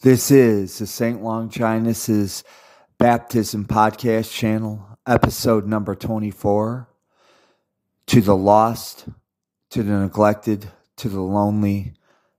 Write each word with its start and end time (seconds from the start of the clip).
This 0.00 0.30
is 0.30 0.78
the 0.78 0.86
St. 0.86 1.24
Longinus' 1.24 2.44
Baptism 2.98 3.64
Podcast 3.64 4.32
channel, 4.32 4.86
episode 5.04 5.66
number 5.66 5.96
24. 5.96 6.88
To 8.06 8.20
the 8.20 8.36
lost, 8.36 9.08
to 9.70 9.82
the 9.82 9.98
neglected, 9.98 10.70
to 10.98 11.08
the 11.08 11.20
lonely, 11.20 11.94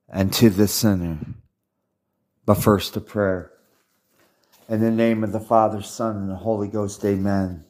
and 0.08 0.32
to 0.36 0.50
the 0.50 0.70
sinner. 0.70 1.18
But 2.46 2.64
first, 2.64 2.96
a 2.96 3.02
prayer. 3.02 3.52
In 4.70 4.80
the 4.80 4.90
name 4.90 5.22
of 5.26 5.34
the 5.34 5.42
Father, 5.42 5.82
Son, 5.82 6.16
and 6.16 6.30
the 6.30 6.38
Holy 6.38 6.70
Ghost, 6.70 7.04
amen. 7.04 7.66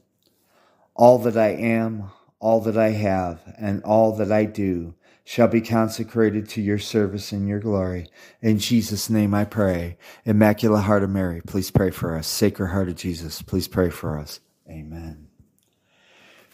All 0.94 1.18
that 1.18 1.36
I 1.36 1.50
am, 1.50 2.12
all 2.40 2.62
that 2.62 2.78
I 2.78 2.92
have, 2.92 3.42
and 3.58 3.84
all 3.84 4.16
that 4.18 4.32
I 4.32 4.46
do 4.46 4.94
shall 5.30 5.48
be 5.48 5.62
consecrated 5.62 6.50
to 6.50 6.60
your 6.60 6.80
service 6.80 7.32
and 7.32 7.48
your 7.48 7.60
glory. 7.60 8.08
In 8.42 8.58
Jesus' 8.58 9.12
name 9.12 9.36
I 9.36 9.46
pray. 9.46 9.96
Immaculate 10.26 10.86
Heart 10.86 11.04
of 11.04 11.12
Mary, 11.12 11.40
please 11.46 11.70
pray 11.70 11.92
for 11.92 12.16
us. 12.16 12.26
Sacred 12.26 12.70
Heart 12.70 12.90
of 12.90 12.96
Jesus, 12.96 13.44
please 13.44 13.68
pray 13.68 13.92
for 13.92 14.18
us. 14.18 14.40
Amen. 14.68 15.28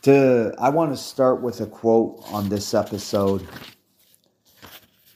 To, 0.01 0.53
I 0.59 0.71
want 0.71 0.91
to 0.91 0.97
start 0.97 1.41
with 1.41 1.61
a 1.61 1.67
quote 1.67 2.21
on 2.33 2.49
this 2.49 2.73
episode. 2.73 3.47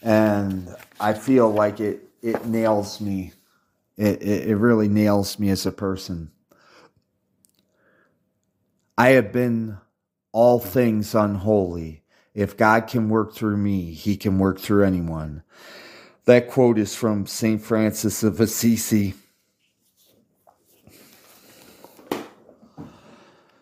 And 0.02 0.74
I 0.98 1.12
feel 1.12 1.52
like 1.52 1.82
it, 1.82 2.08
it 2.22 2.46
nails 2.46 3.02
me. 3.02 3.34
It, 3.98 4.24
it, 4.24 4.48
it 4.52 4.56
really 4.56 4.88
nails 4.88 5.38
me 5.38 5.50
as 5.50 5.66
a 5.66 5.74
person. 5.74 6.32
I 8.98 9.10
have 9.10 9.34
been 9.34 9.80
all 10.32 10.60
things 10.60 11.14
unholy 11.14 12.04
if 12.40 12.56
God 12.56 12.88
can 12.88 13.10
work 13.10 13.36
through 13.36 13.58
me, 13.58 13.92
he 13.92 14.16
can 14.16 14.40
work 14.40 14.60
through 14.60 14.86
anyone. 14.86 15.44
That 16.24 16.48
quote 16.48 16.80
is 16.80 16.96
from 16.96 17.26
St. 17.26 17.62
Francis 17.62 18.24
of 18.24 18.40
Assisi. 18.40 19.14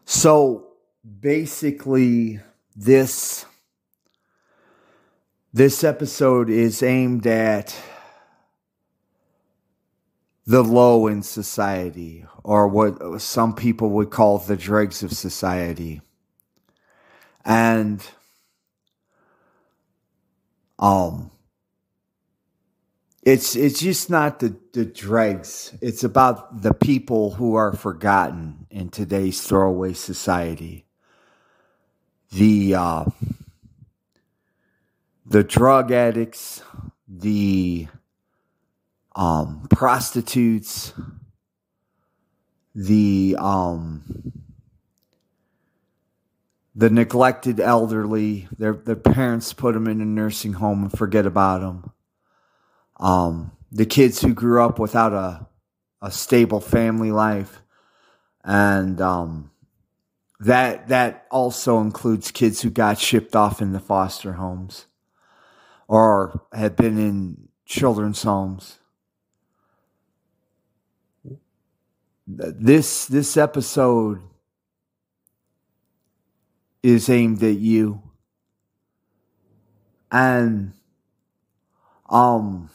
So 0.05 0.67
basically, 1.19 2.39
this 2.75 3.47
this 5.51 5.83
episode 5.83 6.51
is 6.51 6.83
aimed 6.83 7.25
at 7.25 7.75
the 10.45 10.63
low 10.63 11.07
in 11.07 11.23
society, 11.23 12.25
or 12.43 12.67
what 12.67 13.23
some 13.23 13.55
people 13.55 13.89
would 13.89 14.11
call 14.11 14.37
the 14.37 14.55
dregs 14.55 15.01
of 15.01 15.13
society. 15.13 16.01
And 17.43 18.07
um, 20.79 21.31
it's 23.23 23.55
it's 23.55 23.79
just 23.79 24.09
not 24.09 24.39
the 24.39 24.55
the 24.73 24.85
dregs. 24.85 25.77
It's 25.81 26.03
about 26.03 26.61
the 26.61 26.73
people 26.73 27.31
who 27.31 27.55
are 27.55 27.73
forgotten 27.73 28.67
in 28.69 28.89
today's 28.89 29.41
throwaway 29.41 29.93
society. 29.93 30.85
The 32.31 32.75
uh, 32.75 33.05
the 35.25 35.43
drug 35.43 35.91
addicts, 35.91 36.61
the 37.07 37.87
um, 39.15 39.67
prostitutes, 39.69 40.93
the 42.75 43.35
um 43.39 44.03
the 46.77 46.91
neglected 46.91 47.59
elderly 47.59 48.47
their 48.55 48.73
their 48.73 48.95
parents 48.95 49.51
put 49.51 49.73
them 49.73 49.87
in 49.87 49.99
a 49.99 50.05
nursing 50.05 50.53
home 50.53 50.83
and 50.83 50.97
forget 50.97 51.25
about 51.25 51.61
them. 51.61 51.91
Um 52.97 53.51
the 53.71 53.85
kids 53.85 54.21
who 54.21 54.33
grew 54.33 54.63
up 54.63 54.77
without 54.77 55.11
a 55.11 55.47
a 56.03 56.11
stable 56.11 56.61
family 56.61 57.11
life. 57.11 57.63
And 58.43 59.01
um 59.01 59.49
that 60.39 60.87
that 60.89 61.25
also 61.31 61.79
includes 61.79 62.29
kids 62.29 62.61
who 62.61 62.69
got 62.69 62.99
shipped 62.99 63.35
off 63.35 63.59
in 63.59 63.73
the 63.73 63.79
foster 63.79 64.33
homes 64.33 64.85
or 65.87 66.45
have 66.53 66.75
been 66.75 66.99
in 66.99 67.47
children's 67.65 68.21
homes. 68.21 68.77
This 72.27 73.07
this 73.07 73.35
episode 73.35 74.21
is 76.95 77.09
aimed 77.09 77.43
at 77.43 77.57
you 77.57 78.01
and 80.09 80.71
um 82.09 82.69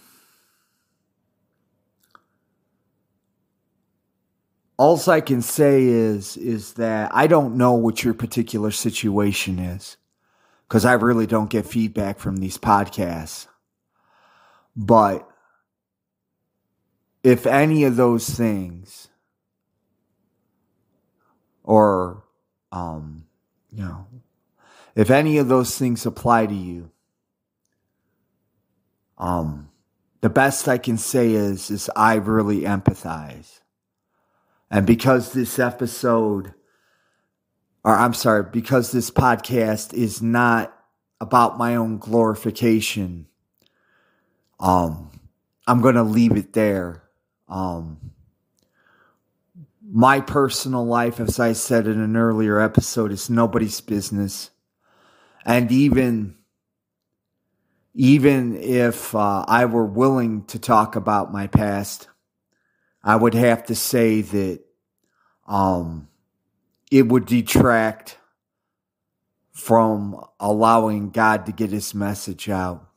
all 4.77 5.01
I 5.07 5.21
can 5.21 5.41
say 5.41 5.85
is 5.85 6.37
is 6.37 6.75
that 6.75 7.11
I 7.15 7.27
don't 7.27 7.57
know 7.57 7.73
what 7.73 8.05
your 8.05 8.15
particular 8.15 8.71
situation 8.71 9.59
is 9.59 9.97
because 10.69 10.85
I 10.85 10.95
really 10.95 11.27
don't 11.27 11.49
get 11.51 11.67
feedback 11.67 12.19
from 12.19 12.37
these 12.37 12.59
podcasts. 12.59 13.47
But 14.75 15.29
if 17.23 17.47
any 17.47 17.85
of 17.85 17.97
those 17.97 18.29
things 18.29 19.09
or 21.63 22.25
um, 22.73 23.27
you 23.73 23.85
know, 23.85 24.07
if 24.95 25.11
any 25.11 25.39
of 25.39 25.49
those 25.49 25.79
things 25.79 26.05
apply 26.07 26.47
to 26.47 26.55
you, 26.55 26.91
um, 29.19 29.71
the 30.21 30.31
best 30.31 30.69
I 30.69 30.79
can 30.79 30.99
say 30.99 31.33
is 31.33 31.71
is 31.71 31.91
I 31.97 32.15
really 32.15 32.61
empathize. 32.61 33.61
And 34.71 34.87
because 34.87 35.33
this 35.33 35.59
episode 35.59 36.55
or 37.85 37.97
I'm 37.97 38.15
sorry, 38.15 38.45
because 38.45 38.93
this 38.93 39.11
podcast 39.11 39.93
is 39.93 40.23
not 40.23 40.73
about 41.21 41.59
my 41.59 41.77
own 41.77 41.99
glorification, 41.99 43.27
um, 44.61 45.11
I'm 45.67 45.81
going 45.81 45.97
to 45.97 46.03
leave 46.03 46.37
it 46.37 46.53
there. 46.53 47.03
Um, 47.49 48.13
my 49.95 50.21
personal 50.21 50.87
life, 50.87 51.21
as 51.21 51.39
I 51.39 51.53
said 51.53 51.87
in 51.87 52.01
an 52.01 52.17
earlier 52.17 52.59
episode, 52.59 53.13
is 53.13 53.29
nobody's 53.29 53.83
business. 53.83 54.49
And 55.45 55.71
even, 55.71 56.39
even 57.93 58.57
if 58.57 59.15
uh, 59.15 59.45
I 59.47 59.67
were 59.67 59.85
willing 59.85 60.47
to 60.47 60.59
talk 60.59 60.97
about 60.97 61.31
my 61.31 61.47
past, 61.47 62.09
I 63.05 63.17
would 63.17 63.35
have 63.35 63.67
to 63.67 63.75
say 63.75 64.23
that 64.23 64.61
um, 65.47 66.09
it 66.91 67.07
would 67.09 67.27
detract 67.27 68.17
from 69.51 70.25
allowing 70.41 71.11
God 71.11 71.45
to 71.45 71.53
get 71.53 71.69
his 71.69 71.95
message 71.95 72.49
out. 72.49 72.89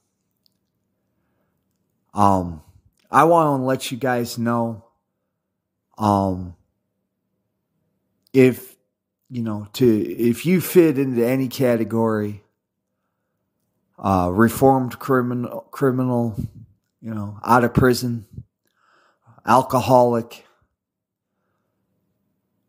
Um, 2.14 2.64
I 3.12 3.26
want 3.26 3.60
to 3.60 3.66
let 3.66 3.92
you 3.92 3.98
guys 3.98 4.38
know 4.38 4.86
um, 5.98 6.56
if 8.36 8.76
you 9.30 9.42
know 9.42 9.68
to 9.74 9.88
if 9.88 10.46
you 10.46 10.60
fit 10.60 11.00
into 11.00 11.26
any 11.26 11.48
category 11.48 12.44
uh 13.98 14.30
reformed 14.32 15.00
criminal 15.00 15.62
criminal 15.72 16.36
you 17.02 17.14
know 17.14 17.40
out 17.46 17.64
of 17.64 17.74
prison 17.74 18.26
alcoholic 19.48 20.46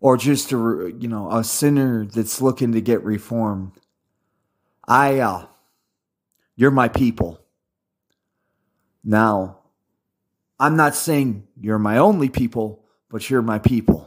or 0.01 0.17
just 0.17 0.53
a 0.53 0.57
you 0.99 1.09
know 1.09 1.31
a 1.33 1.43
sinner 1.43 2.07
that's 2.07 2.41
looking 2.41 2.73
to 2.73 2.81
get 2.81 3.03
reformed 3.03 3.73
i 4.87 5.19
uh 5.19 5.45
you're 6.59 6.71
my 6.71 6.89
people. 6.89 7.39
Now 9.05 9.59
i'm 10.61 10.77
not 10.77 10.95
saying 10.95 11.49
you're 11.61 11.79
my 11.79 11.99
only 11.99 12.29
people 12.29 12.85
but 13.11 13.29
you're 13.29 13.43
my 13.43 13.59
people 13.59 14.07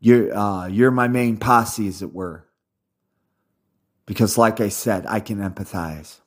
you're 0.00 0.34
uh, 0.34 0.66
you're 0.66 0.90
my 0.90 1.08
main 1.08 1.36
posse, 1.36 1.86
as 1.86 2.02
it 2.02 2.12
were. 2.12 2.46
Because, 4.06 4.36
like 4.36 4.60
I 4.60 4.70
said, 4.70 5.06
I 5.06 5.20
can 5.20 5.38
empathize. 5.38 6.18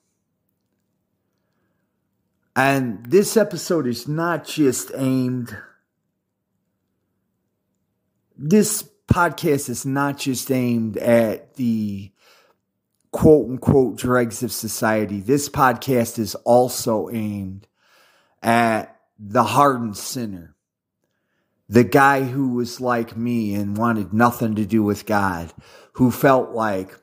And 2.55 3.05
this 3.05 3.35
episode 3.35 3.87
is 3.87 4.07
not 4.07 4.45
just 4.45 4.91
aimed. 4.95 5.57
This 8.37 8.87
podcast 9.07 9.69
is 9.69 9.85
not 9.85 10.19
just 10.19 10.51
aimed 10.51 10.97
at 10.97 11.55
the 11.55 12.11
quote 13.11 13.49
unquote 13.49 13.97
dregs 13.97 14.43
of 14.43 14.51
society. 14.51 15.19
This 15.19 15.49
podcast 15.49 16.19
is 16.19 16.35
also 16.35 17.09
aimed 17.09 17.67
at 18.43 18.99
the 19.17 19.43
hardened 19.43 19.97
sinner 19.97 20.52
the 21.73 21.83
guy 21.83 22.21
who 22.21 22.49
was 22.49 22.79
like 22.79 23.17
me 23.17 23.55
and 23.55 23.75
wanted 23.75 24.13
nothing 24.13 24.53
to 24.53 24.63
do 24.63 24.83
with 24.83 25.07
God, 25.07 25.51
who 25.93 26.11
felt 26.11 26.51
like 26.51 26.95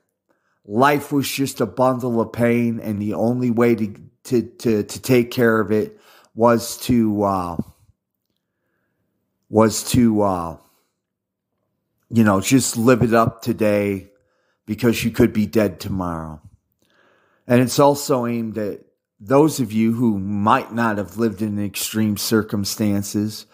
life 0.65 1.11
was 1.11 1.29
just 1.29 1.61
a 1.61 1.67
bundle 1.67 2.21
of 2.21 2.33
pain 2.33 2.79
and 2.79 3.03
the 3.03 3.15
only 3.15 3.51
way 3.51 3.75
to 3.75 3.95
to 4.23 4.43
to, 4.43 4.83
to 4.85 5.03
take 5.03 5.33
care 5.33 5.59
of 5.59 5.73
it 5.73 5.99
was 6.37 6.77
to 6.83 7.25
uh, 7.25 7.57
was 9.49 9.83
to 9.91 10.23
uh, 10.23 10.57
you 12.09 12.23
know 12.23 12.41
just 12.41 12.77
live 12.77 13.03
it 13.03 13.13
up 13.13 13.43
today 13.43 14.09
because 14.67 15.03
you 15.03 15.11
could 15.11 15.33
be 15.33 15.47
dead 15.47 15.81
tomorrow. 15.81 16.41
And 17.49 17.61
it's 17.61 17.81
also 17.81 18.25
aimed 18.25 18.57
at 18.57 18.83
those 19.19 19.59
of 19.59 19.73
you 19.73 19.95
who 19.95 20.21
might 20.21 20.73
not 20.73 20.99
have 20.99 21.17
lived 21.17 21.43
in 21.43 21.59
extreme 21.59 22.17
circumstances, 22.17 23.47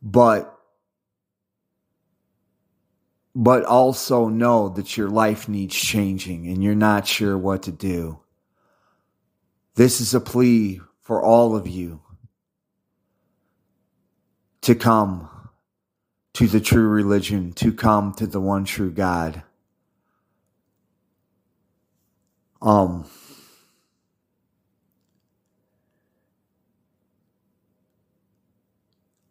but 0.00 0.51
but 3.34 3.64
also 3.64 4.28
know 4.28 4.68
that 4.68 4.96
your 4.96 5.08
life 5.08 5.48
needs 5.48 5.74
changing 5.74 6.46
and 6.46 6.62
you're 6.62 6.74
not 6.74 7.06
sure 7.06 7.36
what 7.36 7.62
to 7.62 7.72
do. 7.72 8.18
This 9.74 10.00
is 10.00 10.12
a 10.14 10.20
plea 10.20 10.80
for 11.00 11.22
all 11.22 11.56
of 11.56 11.66
you 11.66 12.02
to 14.60 14.74
come 14.74 15.28
to 16.34 16.46
the 16.46 16.60
true 16.60 16.88
religion, 16.88 17.52
to 17.52 17.72
come 17.72 18.12
to 18.14 18.26
the 18.26 18.40
one 18.40 18.64
true 18.64 18.90
God. 18.90 19.42
Um, 22.60 23.06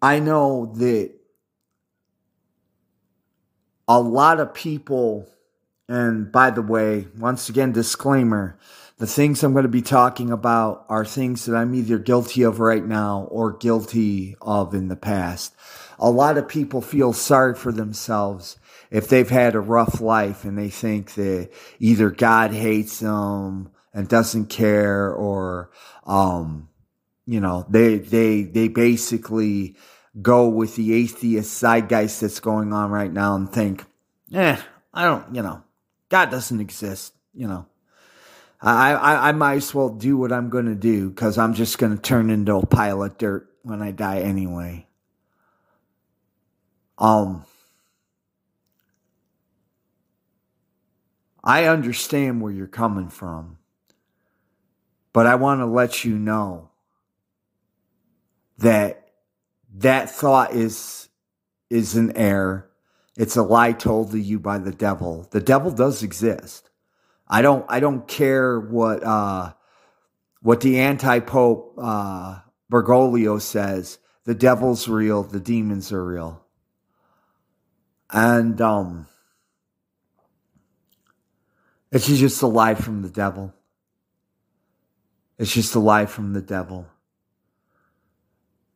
I 0.01 0.19
know 0.19 0.73
that 0.77 1.20
a 3.87 3.99
lot 3.99 4.39
of 4.39 4.53
people, 4.53 5.27
and 5.87 6.31
by 6.31 6.51
the 6.51 6.61
way, 6.61 7.07
once 7.17 7.49
again, 7.49 7.71
disclaimer 7.71 8.57
the 9.01 9.07
things 9.07 9.43
I'm 9.43 9.53
going 9.53 9.63
to 9.63 9.67
be 9.67 9.81
talking 9.81 10.29
about 10.29 10.85
are 10.87 11.03
things 11.03 11.45
that 11.45 11.55
I'm 11.55 11.73
either 11.73 11.97
guilty 11.97 12.43
of 12.43 12.59
right 12.59 12.85
now 12.85 13.27
or 13.31 13.51
guilty 13.51 14.35
of 14.39 14.75
in 14.75 14.89
the 14.89 14.95
past. 14.95 15.55
A 15.97 16.11
lot 16.11 16.37
of 16.37 16.47
people 16.47 16.83
feel 16.83 17.11
sorry 17.11 17.55
for 17.55 17.71
themselves 17.71 18.57
if 18.91 19.07
they've 19.07 19.27
had 19.27 19.55
a 19.55 19.59
rough 19.59 20.01
life 20.01 20.43
and 20.43 20.55
they 20.55 20.69
think 20.69 21.15
that 21.15 21.49
either 21.79 22.11
God 22.11 22.51
hates 22.51 22.99
them 22.99 23.71
and 23.91 24.07
doesn't 24.07 24.51
care 24.51 25.11
or, 25.11 25.71
um, 26.05 26.69
you 27.25 27.41
know, 27.41 27.65
they, 27.69 27.97
they, 27.97 28.43
they 28.43 28.67
basically 28.67 29.77
go 30.19 30.47
with 30.47 30.75
the 30.75 30.93
atheist 30.93 31.61
zeitgeist 31.61 32.19
that's 32.21 32.39
going 32.39 32.73
on 32.73 32.91
right 32.91 33.11
now 33.11 33.35
and 33.35 33.51
think, 33.51 33.85
eh, 34.33 34.57
I 34.93 35.03
don't, 35.03 35.35
you 35.35 35.41
know, 35.41 35.63
God 36.09 36.31
doesn't 36.31 36.59
exist, 36.59 37.13
you 37.33 37.47
know. 37.47 37.67
I, 38.61 38.93
I, 38.93 39.29
I 39.29 39.31
might 39.31 39.55
as 39.55 39.73
well 39.73 39.89
do 39.89 40.17
what 40.17 40.31
I'm 40.31 40.49
going 40.49 40.65
to 40.65 40.75
do 40.75 41.09
because 41.09 41.37
I'm 41.37 41.53
just 41.53 41.79
going 41.79 41.95
to 41.95 42.01
turn 42.01 42.29
into 42.29 42.55
a 42.55 42.65
pile 42.65 43.01
of 43.01 43.17
dirt 43.17 43.49
when 43.63 43.81
I 43.81 43.91
die 43.91 44.19
anyway. 44.19 44.87
Um, 46.97 47.45
I 51.43 51.65
understand 51.65 52.41
where 52.41 52.51
you're 52.51 52.67
coming 52.67 53.09
from, 53.09 53.57
but 55.11 55.25
I 55.25 55.35
want 55.35 55.61
to 55.61 55.65
let 55.65 56.05
you 56.05 56.19
know 56.19 56.69
that 58.59 59.00
that 59.75 60.09
thought 60.09 60.53
is 60.53 61.09
is 61.69 61.95
an 61.95 62.15
error. 62.17 62.69
It's 63.17 63.37
a 63.37 63.43
lie 63.43 63.73
told 63.73 64.11
to 64.11 64.19
you 64.19 64.39
by 64.39 64.57
the 64.57 64.71
devil. 64.71 65.27
The 65.31 65.39
devil 65.41 65.71
does 65.71 66.03
exist. 66.03 66.69
I 67.27 67.41
don't 67.41 67.65
I 67.69 67.79
don't 67.79 68.07
care 68.07 68.59
what 68.59 69.03
uh 69.03 69.53
what 70.41 70.61
the 70.61 70.79
anti-pope 70.79 71.75
uh 71.81 72.39
Bergoglio 72.71 73.41
says. 73.41 73.99
The 74.25 74.35
devil's 74.35 74.87
real, 74.87 75.23
the 75.23 75.39
demons 75.39 75.91
are 75.91 76.03
real. 76.03 76.45
And 78.11 78.59
um 78.61 79.07
it's 81.91 82.07
just 82.07 82.41
a 82.41 82.47
lie 82.47 82.75
from 82.75 83.01
the 83.01 83.09
devil. 83.09 83.53
It's 85.37 85.53
just 85.53 85.75
a 85.75 85.79
lie 85.79 86.05
from 86.05 86.33
the 86.33 86.41
devil. 86.41 86.87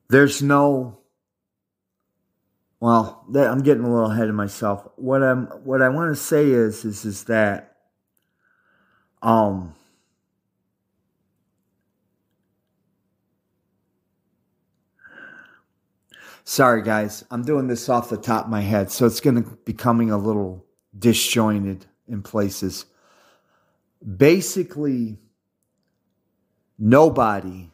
There's 0.07 0.41
no 0.41 1.00
well, 2.79 3.25
I'm 3.33 3.63
getting 3.63 3.83
a 3.83 3.91
little 3.91 4.12
ahead 4.12 4.29
of 4.29 4.35
myself. 4.35 4.88
What 4.95 5.24
I'm 5.24 5.45
what 5.63 5.81
I 5.81 5.89
want 5.89 6.15
to 6.15 6.21
say 6.21 6.50
is 6.50 6.85
is 6.85 7.05
is 7.05 7.24
that 7.25 7.77
um 9.21 9.74
Sorry 16.47 16.83
guys, 16.83 17.25
I'm 17.31 17.43
doing 17.43 17.65
this 17.65 17.89
off 17.89 18.12
the 18.12 18.17
top 18.17 18.45
of 18.45 18.51
my 18.51 18.62
head, 18.62 18.91
so 18.91 19.07
it's 19.07 19.19
going 19.19 19.43
to 19.43 19.50
be 19.65 19.74
coming 19.74 20.12
a 20.12 20.17
little 20.17 20.63
disjointed 20.97 21.88
in 22.07 22.21
places. 22.21 22.85
Basically 24.15 25.17
nobody 26.77 27.71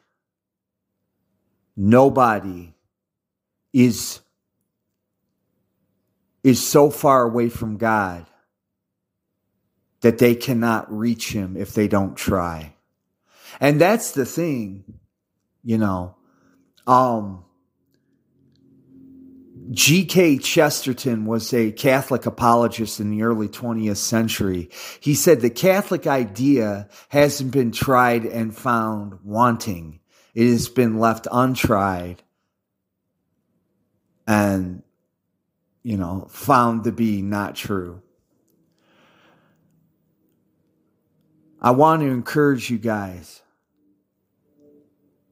nobody 1.82 2.76
is 3.74 4.22
is 6.44 6.66
so 6.66 6.90
far 6.92 7.24
away 7.24 7.50
from 7.50 7.78
God 7.78 8.26
that 10.02 10.20
they 10.20 10.36
cannot 10.36 10.92
reach 10.96 11.32
him 11.32 11.56
if 11.56 11.74
they 11.74 11.88
don't 11.88 12.16
try. 12.16 12.74
And 13.60 13.80
that's 13.80 14.12
the 14.12 14.26
thing, 14.26 14.84
you 15.64 15.78
know. 15.78 16.16
Um 16.86 17.46
G.K. 19.72 20.40
Chesterton 20.40 21.26
was 21.26 21.54
a 21.54 21.72
Catholic 21.72 22.26
apologist 22.26 23.00
in 23.00 23.10
the 23.10 23.24
early 23.24 23.48
20th 23.48 23.98
century. 23.98 24.70
He 25.00 25.16
said 25.16 25.40
the 25.40 25.50
Catholic 25.50 26.08
idea 26.08 26.90
hasn't 27.08 27.52
been 27.52 27.72
tried 27.72 28.26
and 28.26 28.56
found 28.56 29.20
wanting. 29.24 30.01
It 30.34 30.50
has 30.50 30.70
been 30.70 30.98
left 31.00 31.28
untried 31.32 32.24
and, 34.26 34.84
you 35.84 35.98
know, 35.98 36.28
found 36.30 36.86
to 36.86 36.92
be 36.92 37.22
not 37.22 37.56
true. 37.56 38.02
I 41.62 41.72
want 41.72 42.02
to 42.02 42.08
encourage 42.08 42.70
you 42.70 42.80
guys. 42.80 43.42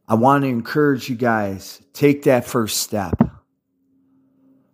I 0.08 0.15
want 0.15 0.44
to 0.44 0.48
encourage 0.48 1.10
you 1.10 1.15
guys. 1.15 1.82
Take 1.94 2.24
that 2.24 2.46
first 2.46 2.77
step. 2.77 3.13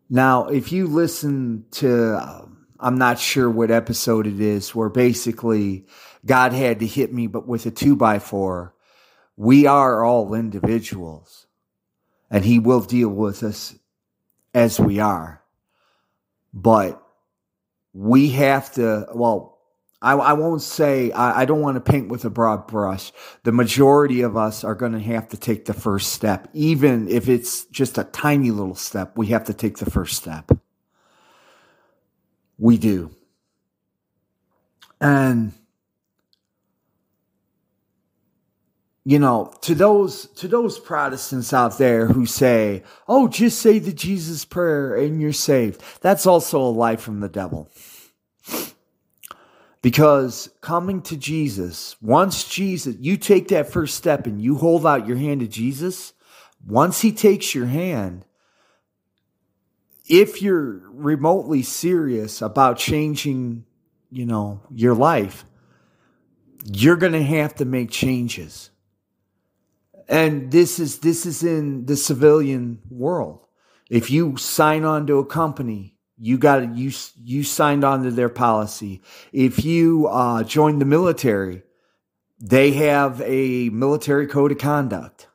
Now, 0.10 0.48
if 0.48 0.72
you 0.72 0.88
listen 0.88 1.66
to, 1.72 2.18
um, 2.18 2.66
I'm 2.80 2.98
not 2.98 3.20
sure 3.20 3.50
what 3.50 3.72
episode 3.72 4.28
it 4.28 4.40
is, 4.40 4.76
where 4.76 4.90
basically 4.90 5.86
God 6.26 6.54
had 6.54 6.80
to 6.80 6.88
hit 6.88 7.12
me, 7.14 7.28
but 7.28 7.48
with 7.48 7.66
a 7.66 7.72
two 7.72 7.96
by 7.96 8.20
four, 8.20 8.75
we 9.38 9.66
are 9.66 10.04
all 10.04 10.34
individuals 10.34 11.48
and 12.32 12.44
he 12.44 12.60
will 12.60 12.82
deal 12.82 13.10
with 13.10 13.44
us 13.44 13.76
as 14.54 14.80
we 14.80 15.00
are. 15.00 15.42
But 16.54 17.02
we 17.94 18.30
have 18.30 18.74
to, 18.74 19.08
well, 19.14 19.60
I, 20.02 20.14
I 20.14 20.34
won't 20.34 20.62
say, 20.62 21.12
I, 21.12 21.42
I 21.42 21.46
don't 21.46 21.62
want 21.62 21.76
to 21.76 21.92
paint 21.92 22.10
with 22.10 22.26
a 22.26 22.30
broad 22.30 22.68
brush. 22.68 23.12
The 23.44 23.52
majority 23.52 24.22
of 24.22 24.38
us 24.38 24.64
are 24.64 24.76
going 24.76 24.92
to 24.94 25.00
have 25.00 25.30
to 25.30 25.38
take 25.38 25.66
the 25.66 25.74
first 25.74 26.14
step. 26.14 26.48
Even 26.54 27.10
if 27.10 27.28
it's 27.28 27.66
just 27.66 27.98
a 27.98 28.04
tiny 28.06 28.52
little 28.52 28.76
step, 28.76 29.18
we 29.18 29.28
have 29.28 29.46
to 29.46 29.54
take 29.54 29.78
the 29.78 29.90
first 29.90 30.16
step. 30.16 30.52
We 32.58 32.78
do. 32.78 33.12
And 35.02 35.54
you 39.08 39.20
know, 39.20 39.54
to 39.62 39.76
those 39.76 40.26
to 40.38 40.48
those 40.48 40.80
Protestants 40.80 41.54
out 41.54 41.78
there 41.78 42.08
who 42.08 42.26
say, 42.26 42.84
"Oh, 43.08 43.28
just 43.28 43.62
say 43.62 43.78
the 43.78 43.94
Jesus 43.94 44.44
prayer 44.46 44.96
and 44.96 45.22
you're 45.22 45.32
saved." 45.32 45.82
That's 46.02 46.26
also 46.26 46.60
a 46.60 46.70
lie 46.70 46.96
from 46.96 47.20
the 47.20 47.30
devil. 47.30 47.70
Because 49.84 50.50
coming 50.62 51.04
to 51.04 51.16
Jesus, 51.16 51.96
once 52.02 52.46
Jesus, 52.46 52.96
you 53.00 53.18
take 53.18 53.50
that 53.50 53.72
first 53.72 53.94
step 53.94 54.26
and 54.26 54.42
you 54.42 54.56
hold 54.56 54.84
out 54.88 55.08
your 55.08 55.18
hand 55.18 55.42
to 55.42 55.48
Jesus, 55.48 56.14
once 56.66 57.02
he 57.02 57.12
takes 57.12 57.54
your 57.54 57.68
hand, 57.68 58.26
if 60.10 60.42
you're 60.42 60.82
remotely 60.90 61.62
serious 61.62 62.42
about 62.42 62.80
changing, 62.80 63.66
you 64.12 64.26
know, 64.26 64.62
your 64.72 64.96
life, 64.96 65.46
you're 66.64 66.96
going 66.96 67.14
to 67.14 67.24
have 67.24 67.54
to 67.54 67.66
make 67.66 67.92
changes 67.92 68.72
and 70.08 70.52
this 70.52 70.80
is 70.80 71.00
this 71.00 71.26
is 71.26 71.44
in 71.44 71.86
the 71.86 71.96
civilian 71.96 72.80
world. 72.90 73.46
If 73.90 74.10
you 74.10 74.38
sign 74.38 74.84
on 74.84 75.08
to 75.08 75.20
a 75.20 75.26
company, 75.26 75.96
you 76.18 76.38
got 76.38 76.76
you 76.76 76.92
you 77.24 77.44
signed 77.44 77.84
on 77.84 78.04
to 78.04 78.12
their 78.12 78.30
policy. 78.30 79.02
If 79.32 79.64
you 79.66 80.08
uh, 80.08 80.44
join 80.44 80.80
the 80.80 80.86
military, 80.86 81.64
they 82.40 82.72
have 82.72 83.22
a 83.22 83.70
military 83.70 84.28
code 84.28 84.52
of 84.52 84.58
conduct. 84.58 85.28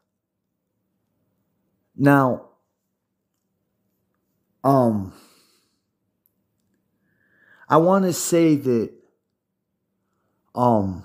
Now, 1.96 2.48
um, 4.64 5.12
I 7.68 7.76
want 7.76 8.04
to 8.04 8.12
say 8.12 8.56
that, 8.56 8.90
um, 10.54 11.04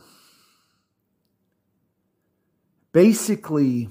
basically 2.95 3.89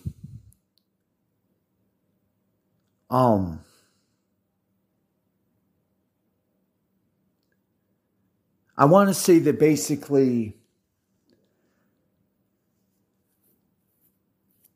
um 3.11 3.63
I 8.79 8.87
want 8.87 9.11
to 9.11 9.15
say 9.15 9.41
that 9.41 9.59
basically 9.59 10.57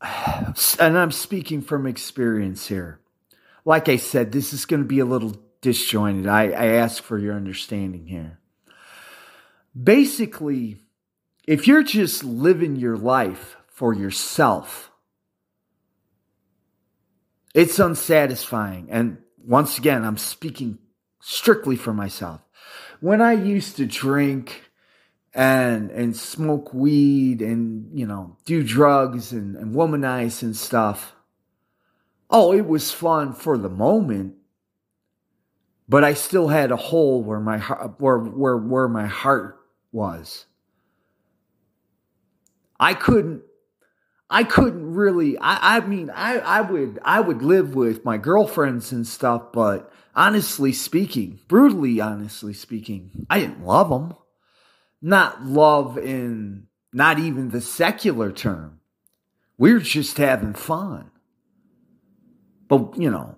and 0.79 0.99
I'm 0.99 1.11
speaking 1.11 1.63
from 1.63 1.87
experience 1.87 2.67
here. 2.67 3.01
Like 3.65 3.89
I 3.89 3.97
said, 3.97 4.33
this 4.33 4.53
is 4.53 4.67
going 4.67 4.83
to 4.83 4.87
be 4.87 4.99
a 4.99 5.07
little 5.07 5.37
disjointed. 5.63 6.27
I, 6.27 6.51
I 6.51 6.67
ask 6.67 7.03
for 7.03 7.17
your 7.19 7.35
understanding 7.35 8.07
here. 8.07 8.41
Basically, 9.83 10.83
if 11.47 11.67
you're 11.67 11.83
just 11.83 12.25
living 12.25 12.77
your 12.77 12.99
life 12.99 13.58
for 13.79 13.95
yourself. 13.95 14.91
It's 17.55 17.79
unsatisfying. 17.79 18.89
And 18.91 19.19
once 19.37 19.79
again, 19.79 20.05
I'm 20.05 20.17
speaking 20.17 20.79
strictly 21.21 21.77
for 21.77 21.95
myself. 21.95 22.41
When 22.99 23.21
I 23.21 23.35
used 23.35 23.77
to 23.77 23.87
drink 23.87 24.65
and 25.33 25.93
and 25.93 26.17
smoke 26.17 26.75
weed 26.75 27.41
and 27.41 27.97
you 27.97 28.05
know 28.05 28.37
do 28.45 28.65
drugs 28.65 29.31
and, 29.31 29.55
and 29.55 29.73
womanize 29.77 30.43
and 30.43 30.57
stuff, 30.57 31.15
oh, 32.31 32.53
it 32.53 32.67
was 32.67 32.91
fun 32.91 33.33
for 33.33 33.57
the 33.57 33.71
moment. 33.71 34.35
But 35.89 36.03
I 36.03 36.15
still 36.15 36.49
had 36.49 36.73
a 36.73 36.77
hole 36.77 37.23
where 37.23 37.39
my 37.39 37.59
where 37.99 38.19
where 38.19 38.57
where 38.57 38.89
my 38.89 39.07
heart 39.07 39.61
was. 39.93 40.47
I 42.81 42.95
couldn't 42.95 43.43
I 44.31 44.45
couldn't 44.45 44.95
really 44.95 45.39
I, 45.39 45.77
I 45.77 45.81
mean 45.81 46.11
I, 46.11 46.39
I 46.39 46.61
would 46.61 46.99
I 47.03 47.21
would 47.21 47.43
live 47.43 47.75
with 47.75 48.05
my 48.05 48.19
girlfriends 48.19 48.93
and 48.93 49.07
stuff, 49.07 49.53
but 49.53 49.93
honestly 50.15 50.73
speaking, 50.73 51.41
brutally 51.49 52.01
honestly 52.01 52.53
speaking, 52.53 53.27
I 53.31 53.41
didn't 53.41 53.65
love 53.65 53.89
them. 53.89 54.15
Not 55.01 55.45
love 55.45 55.97
in 55.97 56.67
not 56.93 57.19
even 57.19 57.51
the 57.51 57.61
secular 57.61 58.33
term. 58.33 58.81
We 59.57 59.73
were 59.73 59.81
just 59.81 60.17
having 60.19 60.55
fun. 60.55 61.11
But 62.69 62.99
you 62.99 63.11
know, 63.11 63.37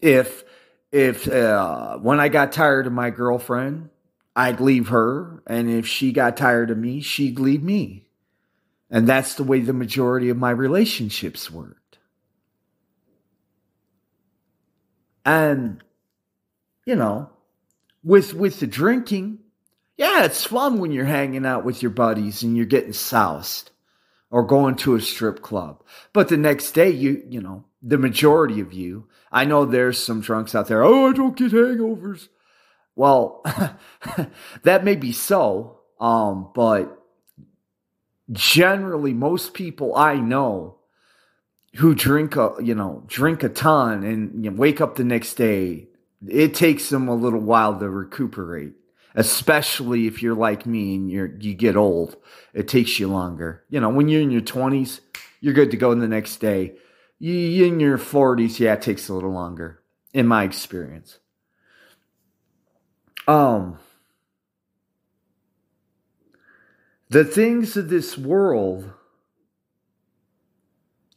if 0.00 0.44
if 0.92 1.28
uh, 1.28 1.98
when 1.98 2.20
I 2.20 2.28
got 2.28 2.52
tired 2.52 2.86
of 2.86 2.92
my 2.92 3.10
girlfriend, 3.10 3.90
I'd 4.34 4.60
leave 4.60 4.88
her, 4.88 5.42
and 5.46 5.70
if 5.70 5.86
she 5.86 6.12
got 6.12 6.36
tired 6.36 6.70
of 6.70 6.78
me, 6.78 7.00
she'd 7.00 7.38
leave 7.38 7.62
me. 7.62 8.05
And 8.90 9.08
that's 9.08 9.34
the 9.34 9.44
way 9.44 9.60
the 9.60 9.72
majority 9.72 10.28
of 10.28 10.36
my 10.36 10.50
relationships 10.50 11.50
worked. 11.50 11.98
And, 15.24 15.82
you 16.84 16.94
know, 16.94 17.30
with 18.04 18.32
with 18.32 18.60
the 18.60 18.68
drinking, 18.68 19.40
yeah, 19.96 20.24
it's 20.24 20.44
fun 20.44 20.78
when 20.78 20.92
you're 20.92 21.04
hanging 21.04 21.44
out 21.44 21.64
with 21.64 21.82
your 21.82 21.90
buddies 21.90 22.44
and 22.44 22.56
you're 22.56 22.66
getting 22.66 22.92
soused 22.92 23.72
or 24.30 24.46
going 24.46 24.76
to 24.76 24.94
a 24.94 25.00
strip 25.00 25.42
club. 25.42 25.82
But 26.12 26.28
the 26.28 26.36
next 26.36 26.72
day, 26.72 26.90
you 26.90 27.24
you 27.28 27.40
know, 27.40 27.64
the 27.82 27.98
majority 27.98 28.60
of 28.60 28.72
you, 28.72 29.08
I 29.32 29.44
know 29.44 29.64
there's 29.64 29.98
some 29.98 30.20
drunks 30.20 30.54
out 30.54 30.68
there. 30.68 30.84
Oh, 30.84 31.10
I 31.10 31.12
don't 31.12 31.36
get 31.36 31.50
hangovers. 31.50 32.28
Well, 32.94 33.42
that 34.62 34.84
may 34.84 34.94
be 34.94 35.12
so, 35.12 35.80
um, 36.00 36.50
but 36.54 36.95
generally, 38.32 39.12
most 39.12 39.54
people 39.54 39.94
I 39.94 40.16
know 40.16 40.76
who 41.76 41.94
drink 41.94 42.36
a 42.36 42.54
you 42.62 42.74
know 42.74 43.04
drink 43.06 43.42
a 43.42 43.48
ton 43.48 44.02
and 44.02 44.44
you 44.44 44.50
know, 44.50 44.56
wake 44.56 44.80
up 44.80 44.96
the 44.96 45.04
next 45.04 45.34
day, 45.34 45.88
it 46.26 46.54
takes 46.54 46.88
them 46.88 47.08
a 47.08 47.14
little 47.14 47.40
while 47.40 47.78
to 47.78 47.88
recuperate. 47.88 48.72
Especially 49.14 50.06
if 50.06 50.22
you're 50.22 50.34
like 50.34 50.66
me 50.66 50.94
and 50.94 51.10
you're 51.10 51.34
you 51.38 51.54
get 51.54 51.74
old, 51.76 52.16
it 52.52 52.68
takes 52.68 52.98
you 52.98 53.08
longer. 53.08 53.64
You 53.70 53.80
know, 53.80 53.88
when 53.88 54.08
you're 54.08 54.20
in 54.20 54.30
your 54.30 54.42
twenties, 54.42 55.00
you're 55.40 55.54
good 55.54 55.70
to 55.70 55.76
go 55.78 55.94
the 55.94 56.06
next 56.06 56.36
day. 56.36 56.74
You 57.18 57.64
in 57.64 57.80
your 57.80 57.96
forties, 57.96 58.60
yeah, 58.60 58.74
it 58.74 58.82
takes 58.82 59.08
a 59.08 59.14
little 59.14 59.32
longer, 59.32 59.82
in 60.12 60.26
my 60.26 60.44
experience. 60.44 61.18
Um, 63.26 63.78
the 67.16 67.24
things 67.24 67.78
of 67.78 67.88
this 67.88 68.18
world 68.18 68.92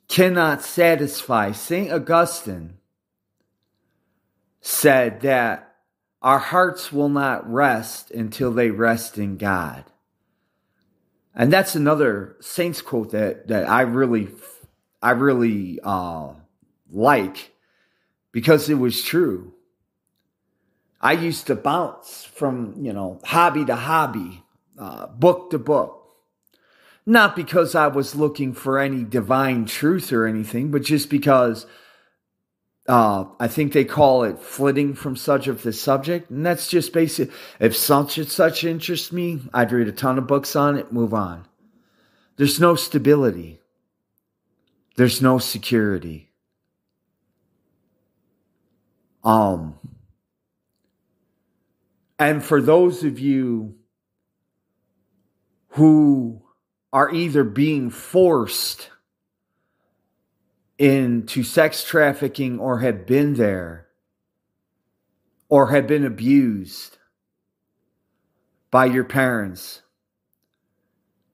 cannot 0.08 0.62
satisfy. 0.62 1.52
St. 1.52 1.92
Augustine 1.92 2.78
said 4.62 5.20
that 5.20 5.76
our 6.22 6.40
hearts 6.40 6.94
will 6.94 7.10
not 7.10 7.52
rest 7.52 8.12
until 8.12 8.54
they 8.54 8.72
rest 8.72 9.18
in 9.18 9.36
God. 9.36 9.84
And 11.36 11.52
that's 11.52 11.76
another 11.76 12.38
saint's 12.40 12.82
quote 12.82 13.12
that, 13.12 13.50
that 13.50 13.68
I 13.68 13.82
really, 13.82 14.30
I 15.02 15.12
really 15.12 15.82
uh, 15.84 16.30
like 16.90 17.52
because 18.32 18.70
it 18.70 18.76
was 18.76 19.04
true. 19.04 19.54
I 21.02 21.12
used 21.12 21.48
to 21.48 21.56
bounce 21.56 22.24
from, 22.24 22.76
you 22.86 22.94
know, 22.94 23.20
hobby 23.26 23.66
to 23.66 23.76
hobby, 23.76 24.46
uh, 24.80 25.08
book 25.08 25.52
to 25.52 25.60
book. 25.60 25.96
Not 27.06 27.36
because 27.36 27.76
I 27.76 27.88
was 27.88 28.16
looking 28.16 28.54
for 28.54 28.80
any 28.80 29.04
divine 29.04 29.66
truth 29.66 30.14
or 30.14 30.26
anything, 30.26 30.72
but 30.72 30.84
just 30.84 31.10
because 31.10 31.66
uh, 32.88 33.26
I 33.40 33.48
think 33.48 33.74
they 33.74 33.86
call 33.86 34.24
it 34.24 34.40
flitting 34.40 34.94
from 34.94 35.16
subject 35.16 35.64
to 35.64 35.74
subject. 35.74 36.30
And 36.30 36.46
that's 36.46 36.68
just 36.68 36.94
basic. 36.94 37.32
If 37.60 37.76
such 37.76 38.18
and 38.18 38.28
such 38.28 38.64
interests 38.64 39.12
me, 39.12 39.42
I'd 39.54 39.72
read 39.72 39.88
a 39.88 39.92
ton 39.92 40.18
of 40.18 40.28
books 40.28 40.56
on 40.56 40.78
it, 40.78 40.92
move 40.92 41.14
on. 41.14 41.46
There's 42.38 42.60
no 42.60 42.76
stability. 42.76 43.60
There's 44.96 45.22
no 45.22 45.40
security. 45.40 46.30
Um, 49.24 49.76
and 52.18 52.44
for 52.44 52.62
those 52.62 53.04
of 53.04 53.20
you 53.20 53.79
who 55.70 56.42
are 56.92 57.14
either 57.14 57.44
being 57.44 57.90
forced 57.90 58.90
into 60.78 61.44
sex 61.44 61.84
trafficking 61.84 62.60
or 62.60 62.80
have 62.80 63.06
been 63.06 63.34
there 63.34 63.88
or 65.50 65.68
have 65.68 65.88
been 65.88 66.06
abused 66.06 66.98
by 68.72 68.86
your 68.86 69.04
parents 69.04 69.82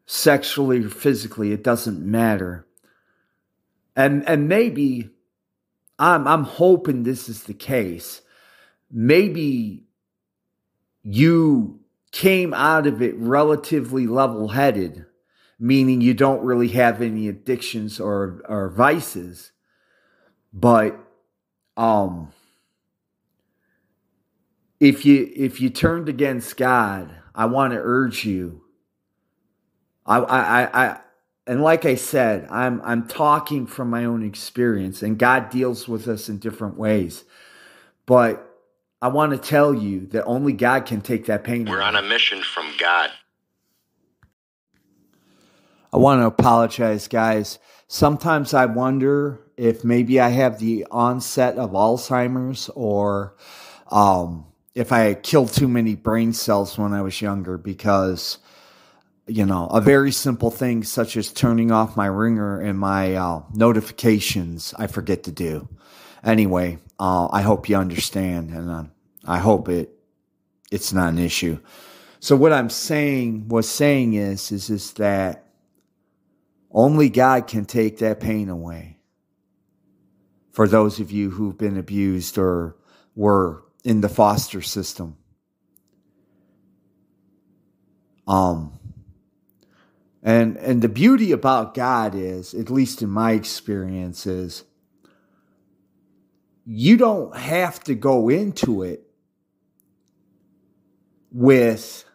sexually 0.05 0.83
or 0.83 0.89
physically 0.89 1.51
it 1.51 1.63
doesn't 1.63 1.99
matter. 1.99 2.65
And 3.95 4.27
and 4.27 4.49
maybe 4.49 5.09
i'm 5.97 6.27
i'm 6.27 6.43
hoping 6.43 7.03
this 7.03 7.29
is 7.29 7.43
the 7.43 7.53
case. 7.53 8.21
Maybe 8.91 9.85
you 11.03 11.79
came 12.15 12.53
out 12.53 12.87
of 12.87 13.01
it 13.01 13.13
relatively 13.17 14.07
level 14.07 14.47
headed, 14.47 15.05
meaning 15.59 15.99
you 15.99 16.13
don't 16.13 16.41
really 16.45 16.69
have 16.69 17.01
any 17.01 17.27
addictions 17.27 17.99
or, 17.99 18.41
or 18.47 18.69
vices. 18.69 19.51
But, 20.53 20.97
um, 21.75 22.31
if 24.79 25.05
you, 25.05 25.29
if 25.35 25.59
you 25.59 25.69
turned 25.69 26.07
against 26.07 26.55
God, 26.55 27.13
I 27.35 27.47
want 27.47 27.73
to 27.73 27.79
urge 27.79 28.23
you. 28.23 28.61
I, 30.05 30.19
I, 30.19 30.85
I, 30.85 30.99
and 31.45 31.61
like 31.61 31.83
I 31.83 31.95
said, 31.95 32.47
I'm, 32.49 32.81
I'm 32.85 33.09
talking 33.09 33.67
from 33.67 33.89
my 33.89 34.05
own 34.05 34.23
experience 34.23 35.03
and 35.03 35.19
God 35.19 35.49
deals 35.49 35.85
with 35.85 36.07
us 36.07 36.29
in 36.29 36.37
different 36.37 36.77
ways. 36.77 37.25
But 38.05 38.44
I 39.05 39.07
want 39.07 39.33
to 39.33 39.37
tell 39.37 39.71
you 39.71 40.07
that 40.07 40.23
only 40.25 40.51
God 40.51 40.87
can 40.87 40.99
take 40.99 41.27
that 41.27 41.43
pain. 41.43 41.65
We're 41.65 41.79
on 41.79 41.95
a 41.95 42.01
mission 42.01 42.41
from 42.41 42.73
God. 42.79 43.11
I 45.93 45.97
want 45.97 46.21
to 46.21 46.25
apologize, 46.25 47.07
guys. 47.07 47.59
Sometimes 47.87 48.55
I 48.55 48.65
wonder 48.65 49.41
if 49.57 49.83
maybe 49.83 50.19
I 50.19 50.29
have 50.29 50.57
the 50.57 50.87
onset 50.89 51.59
of 51.59 51.73
Alzheimer's 51.73 52.71
or 52.73 53.35
um, 53.91 54.47
if 54.73 54.91
I 54.91 55.13
killed 55.13 55.53
too 55.53 55.67
many 55.67 55.93
brain 55.93 56.33
cells 56.33 56.75
when 56.75 56.91
I 56.91 57.03
was 57.03 57.21
younger 57.21 57.59
because, 57.59 58.39
you 59.27 59.45
know, 59.45 59.67
a 59.67 59.81
very 59.81 60.11
simple 60.11 60.49
thing 60.49 60.81
such 60.81 61.15
as 61.15 61.31
turning 61.31 61.71
off 61.71 61.95
my 61.95 62.07
ringer 62.07 62.59
and 62.59 62.79
my 62.79 63.13
uh, 63.13 63.43
notifications, 63.53 64.73
I 64.79 64.87
forget 64.87 65.25
to 65.25 65.31
do. 65.31 65.69
Anyway, 66.23 66.79
uh, 66.99 67.27
I 67.31 67.43
hope 67.43 67.69
you 67.69 67.75
understand. 67.75 68.49
And 68.49 68.71
uh, 68.71 68.83
I 69.25 69.39
hope 69.39 69.69
it 69.69 69.91
it's 70.71 70.93
not 70.93 71.09
an 71.09 71.19
issue. 71.19 71.59
So 72.19 72.35
what 72.35 72.51
I'm 72.51 72.69
saying 72.69 73.47
was 73.47 73.69
saying 73.69 74.13
is 74.13 74.51
is 74.51 74.69
is 74.69 74.93
that 74.93 75.45
only 76.71 77.09
God 77.09 77.47
can 77.47 77.65
take 77.65 77.99
that 77.99 78.19
pain 78.19 78.49
away. 78.49 78.97
For 80.51 80.67
those 80.67 80.99
of 80.99 81.11
you 81.11 81.31
who've 81.31 81.57
been 81.57 81.77
abused 81.77 82.37
or 82.37 82.75
were 83.15 83.63
in 83.83 84.01
the 84.01 84.09
foster 84.09 84.61
system. 84.61 85.17
Um 88.27 88.79
and 90.23 90.57
and 90.57 90.81
the 90.81 90.89
beauty 90.89 91.31
about 91.31 91.75
God 91.75 92.15
is, 92.15 92.55
at 92.55 92.71
least 92.71 93.03
in 93.03 93.09
my 93.09 93.33
experience, 93.33 94.25
is 94.25 94.63
you 96.65 96.97
don't 96.97 97.37
have 97.37 97.79
to 97.83 97.93
go 97.93 98.27
into 98.27 98.81
it 98.81 99.04
with 101.35 102.05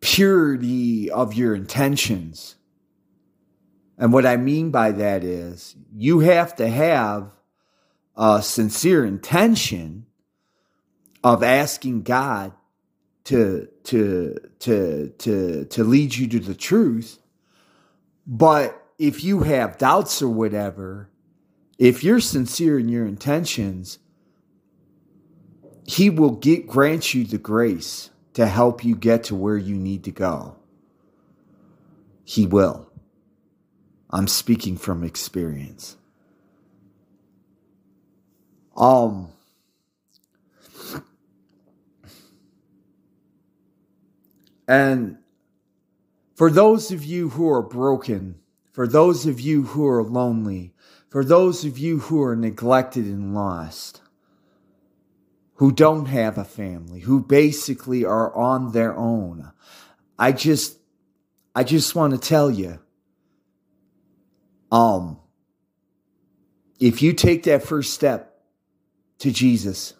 purity 0.00 1.10
of 1.10 1.34
your 1.34 1.54
intentions. 1.54 2.56
And 3.98 4.10
what 4.10 4.24
I 4.24 4.38
mean 4.38 4.70
by 4.70 4.92
that 4.92 5.22
is 5.22 5.76
you 5.94 6.20
have 6.20 6.56
to 6.56 6.66
have 6.66 7.30
a 8.16 8.42
sincere 8.42 9.04
intention 9.04 10.06
of 11.22 11.42
asking 11.42 12.04
God 12.04 12.52
to 13.24 13.68
to 13.84 14.36
to 14.60 15.12
to 15.18 15.64
to 15.66 15.84
lead 15.84 16.16
you 16.16 16.26
to 16.28 16.40
the 16.40 16.54
truth. 16.54 17.18
But 18.26 18.82
if 18.98 19.22
you 19.22 19.40
have 19.40 19.76
doubts 19.76 20.22
or 20.22 20.30
whatever, 20.30 21.10
if 21.78 22.02
you're 22.02 22.20
sincere 22.20 22.78
in 22.78 22.88
your 22.88 23.04
intentions, 23.04 23.98
he 25.88 26.10
will 26.10 26.32
get, 26.32 26.66
grant 26.66 27.14
you 27.14 27.24
the 27.24 27.38
grace 27.38 28.10
to 28.34 28.46
help 28.46 28.84
you 28.84 28.94
get 28.94 29.24
to 29.24 29.34
where 29.34 29.56
you 29.56 29.74
need 29.74 30.04
to 30.04 30.10
go. 30.10 30.54
He 32.24 32.44
will. 32.44 32.90
I'm 34.10 34.28
speaking 34.28 34.76
from 34.76 35.02
experience. 35.02 35.96
Um, 38.76 39.30
and 44.68 45.16
for 46.34 46.50
those 46.50 46.92
of 46.92 47.02
you 47.02 47.30
who 47.30 47.50
are 47.50 47.62
broken, 47.62 48.38
for 48.72 48.86
those 48.86 49.24
of 49.24 49.40
you 49.40 49.62
who 49.62 49.88
are 49.88 50.02
lonely, 50.02 50.74
for 51.08 51.24
those 51.24 51.64
of 51.64 51.78
you 51.78 52.00
who 52.00 52.22
are 52.22 52.36
neglected 52.36 53.06
and 53.06 53.34
lost, 53.34 54.02
who 55.58 55.72
don't 55.72 56.06
have 56.06 56.38
a 56.38 56.44
family, 56.44 57.00
who 57.00 57.20
basically 57.20 58.04
are 58.04 58.32
on 58.34 58.70
their 58.70 58.96
own. 58.96 59.50
I 60.16 60.30
just, 60.30 60.78
I 61.52 61.64
just 61.64 61.96
want 61.96 62.12
to 62.12 62.18
tell 62.18 62.48
you, 62.48 62.78
um, 64.70 65.18
if 66.78 67.02
you 67.02 67.12
take 67.12 67.42
that 67.44 67.64
first 67.64 67.92
step 67.92 68.40
to 69.18 69.32
Jesus, 69.32 69.94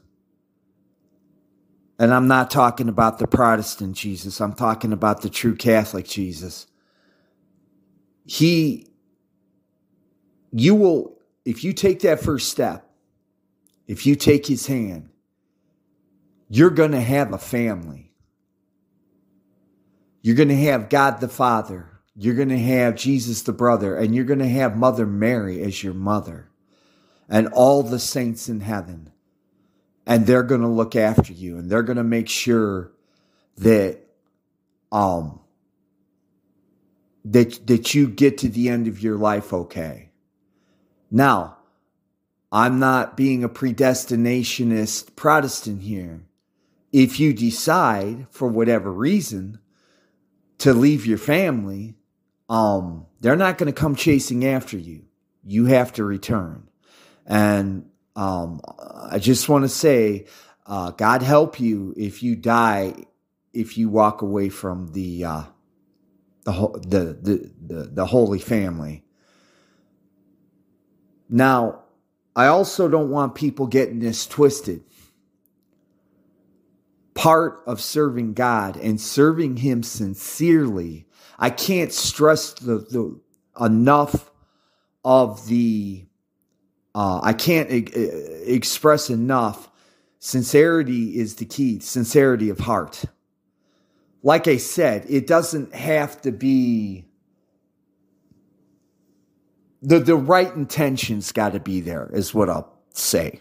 and 1.98 2.14
I'm 2.14 2.28
not 2.28 2.52
talking 2.52 2.88
about 2.88 3.18
the 3.18 3.26
Protestant 3.26 3.96
Jesus, 3.96 4.40
I'm 4.40 4.54
talking 4.54 4.92
about 4.92 5.22
the 5.22 5.30
true 5.30 5.56
Catholic 5.56 6.06
Jesus. 6.06 6.68
He, 8.26 8.86
you 10.52 10.76
will, 10.76 11.18
if 11.44 11.64
you 11.64 11.72
take 11.72 11.98
that 12.02 12.20
first 12.20 12.48
step, 12.48 12.88
if 13.88 14.06
you 14.06 14.14
take 14.14 14.46
his 14.46 14.68
hand, 14.68 15.10
you're 16.48 16.70
going 16.70 16.92
to 16.92 17.00
have 17.00 17.32
a 17.32 17.38
family. 17.38 18.12
You're 20.22 20.36
going 20.36 20.48
to 20.48 20.56
have 20.56 20.88
God 20.88 21.20
the 21.20 21.28
Father. 21.28 22.00
You're 22.16 22.34
going 22.34 22.48
to 22.48 22.58
have 22.58 22.96
Jesus 22.96 23.42
the 23.42 23.52
brother, 23.52 23.94
and 23.96 24.14
you're 24.14 24.24
going 24.24 24.40
to 24.40 24.48
have 24.48 24.76
Mother 24.76 25.06
Mary 25.06 25.62
as 25.62 25.84
your 25.84 25.94
mother, 25.94 26.50
and 27.28 27.46
all 27.48 27.82
the 27.82 28.00
saints 28.00 28.48
in 28.48 28.60
heaven 28.60 29.12
and 30.08 30.26
they're 30.26 30.42
going 30.42 30.62
to 30.62 30.66
look 30.66 30.96
after 30.96 31.34
you 31.34 31.58
and 31.58 31.70
they're 31.70 31.82
going 31.82 31.98
to 31.98 32.02
make 32.02 32.30
sure 32.30 32.90
that 33.58 34.00
um 34.90 35.38
that 37.26 37.66
that 37.66 37.94
you 37.94 38.08
get 38.08 38.38
to 38.38 38.48
the 38.48 38.70
end 38.70 38.88
of 38.88 39.02
your 39.02 39.18
life 39.18 39.52
okay. 39.52 40.10
Now, 41.10 41.58
I'm 42.50 42.78
not 42.78 43.16
being 43.16 43.44
a 43.44 43.48
predestinationist 43.48 45.14
Protestant 45.14 45.82
here. 45.82 46.22
If 46.92 47.20
you 47.20 47.32
decide 47.32 48.26
for 48.30 48.48
whatever 48.48 48.92
reason 48.92 49.58
to 50.58 50.72
leave 50.72 51.06
your 51.06 51.18
family, 51.18 51.94
um 52.48 53.06
they're 53.20 53.36
not 53.36 53.58
going 53.58 53.72
to 53.72 53.78
come 53.78 53.96
chasing 53.96 54.44
after 54.44 54.78
you. 54.78 55.04
You 55.44 55.66
have 55.66 55.92
to 55.94 56.04
return. 56.04 56.68
And 57.26 57.90
um, 58.16 58.60
I 59.10 59.18
just 59.18 59.48
want 59.48 59.64
to 59.64 59.68
say, 59.68 60.26
uh, 60.66 60.90
God 60.92 61.22
help 61.22 61.60
you 61.60 61.94
if 61.96 62.22
you 62.22 62.36
die, 62.36 62.94
if 63.52 63.78
you 63.78 63.88
walk 63.88 64.22
away 64.22 64.48
from 64.48 64.88
the 64.92 65.24
uh, 65.24 65.42
the, 66.44 66.52
the 66.52 67.18
the 67.20 67.52
the 67.66 67.82
the 67.84 68.06
Holy 68.06 68.38
Family. 68.38 69.04
Now, 71.28 71.82
I 72.34 72.46
also 72.46 72.88
don't 72.88 73.10
want 73.10 73.34
people 73.34 73.66
getting 73.66 73.98
this 73.98 74.26
twisted. 74.26 74.82
Part 77.18 77.62
of 77.66 77.80
serving 77.80 78.34
God 78.34 78.76
and 78.76 79.00
serving 79.00 79.56
Him 79.56 79.82
sincerely, 79.82 81.06
I 81.36 81.50
can't 81.50 81.92
stress 81.92 82.52
the, 82.52 82.78
the 82.78 83.20
enough 83.60 84.30
of 85.04 85.48
the 85.48 86.06
uh, 86.94 87.20
I 87.22 87.32
can't 87.32 87.70
e- 87.70 87.88
express 88.46 89.10
enough. 89.10 89.68
Sincerity 90.20 91.18
is 91.18 91.36
the 91.36 91.44
key, 91.44 91.80
sincerity 91.80 92.50
of 92.50 92.60
heart. 92.60 93.04
Like 94.22 94.48
I 94.48 94.56
said, 94.56 95.04
it 95.08 95.26
doesn't 95.26 95.74
have 95.74 96.20
to 96.22 96.32
be 96.32 97.08
the 99.82 99.98
the 99.98 100.16
right 100.16 100.52
intentions 100.54 101.32
got 101.32 101.52
to 101.52 101.60
be 101.60 101.80
there 101.80 102.10
is 102.12 102.34
what 102.34 102.48
I'll 102.48 102.78
say. 102.92 103.40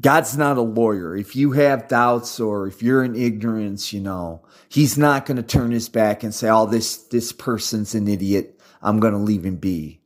God's 0.00 0.36
not 0.36 0.58
a 0.58 0.62
lawyer. 0.62 1.16
If 1.16 1.34
you 1.34 1.52
have 1.52 1.88
doubts 1.88 2.38
or 2.38 2.68
if 2.68 2.82
you're 2.82 3.02
in 3.02 3.16
ignorance, 3.16 3.92
you 3.92 4.00
know, 4.00 4.42
he's 4.68 4.96
not 4.96 5.26
going 5.26 5.38
to 5.38 5.42
turn 5.42 5.72
his 5.72 5.88
back 5.88 6.22
and 6.22 6.32
say, 6.32 6.48
"Oh, 6.48 6.66
this 6.66 6.96
this 6.96 7.32
person's 7.32 7.94
an 7.94 8.06
idiot. 8.06 8.60
I'm 8.80 9.00
going 9.00 9.14
to 9.14 9.18
leave 9.18 9.44
him 9.44 9.56
be." 9.56 10.00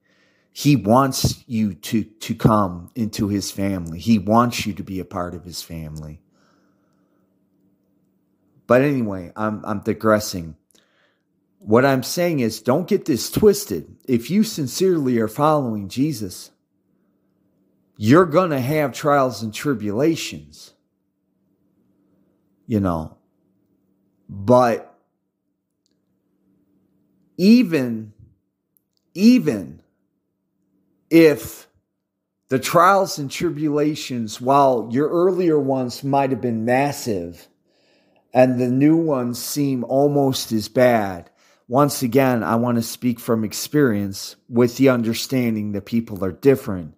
He 0.54 0.76
wants 0.76 1.42
you 1.46 1.74
to, 1.74 2.04
to 2.04 2.34
come 2.34 2.90
into 2.94 3.28
his 3.28 3.50
family. 3.50 3.98
He 3.98 4.18
wants 4.18 4.66
you 4.66 4.74
to 4.74 4.82
be 4.82 5.00
a 5.00 5.04
part 5.04 5.34
of 5.34 5.44
his 5.44 5.62
family. 5.62 6.20
But 8.66 8.82
anyway, 8.82 9.32
I'm, 9.34 9.64
I'm 9.64 9.80
digressing. 9.80 10.56
What 11.58 11.86
I'm 11.86 12.02
saying 12.02 12.40
is 12.40 12.60
don't 12.60 12.88
get 12.88 13.06
this 13.06 13.30
twisted. 13.30 13.96
If 14.06 14.30
you 14.30 14.44
sincerely 14.44 15.18
are 15.18 15.28
following 15.28 15.88
Jesus, 15.88 16.50
you're 18.04 18.26
going 18.26 18.50
to 18.50 18.58
have 18.58 18.92
trials 18.92 19.44
and 19.44 19.54
tribulations. 19.54 20.72
You 22.66 22.80
know, 22.80 23.16
but 24.28 24.98
even, 27.36 28.12
even 29.14 29.82
if 31.10 31.68
the 32.48 32.58
trials 32.58 33.20
and 33.20 33.30
tribulations, 33.30 34.40
while 34.40 34.88
your 34.90 35.08
earlier 35.08 35.60
ones 35.60 36.02
might 36.02 36.30
have 36.30 36.40
been 36.40 36.64
massive 36.64 37.46
and 38.34 38.60
the 38.60 38.68
new 38.68 38.96
ones 38.96 39.38
seem 39.40 39.84
almost 39.84 40.50
as 40.50 40.68
bad, 40.68 41.30
once 41.68 42.02
again, 42.02 42.42
I 42.42 42.56
want 42.56 42.78
to 42.78 42.82
speak 42.82 43.20
from 43.20 43.44
experience 43.44 44.34
with 44.48 44.76
the 44.76 44.88
understanding 44.88 45.70
that 45.70 45.86
people 45.86 46.24
are 46.24 46.32
different. 46.32 46.96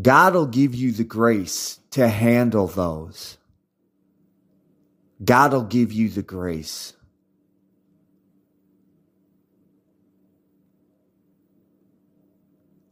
God 0.00 0.34
will 0.34 0.46
give 0.46 0.74
you 0.74 0.92
the 0.92 1.04
grace 1.04 1.80
to 1.92 2.08
handle 2.08 2.66
those. 2.66 3.38
God 5.24 5.52
will 5.52 5.64
give 5.64 5.92
you 5.92 6.10
the 6.10 6.22
grace. 6.22 6.92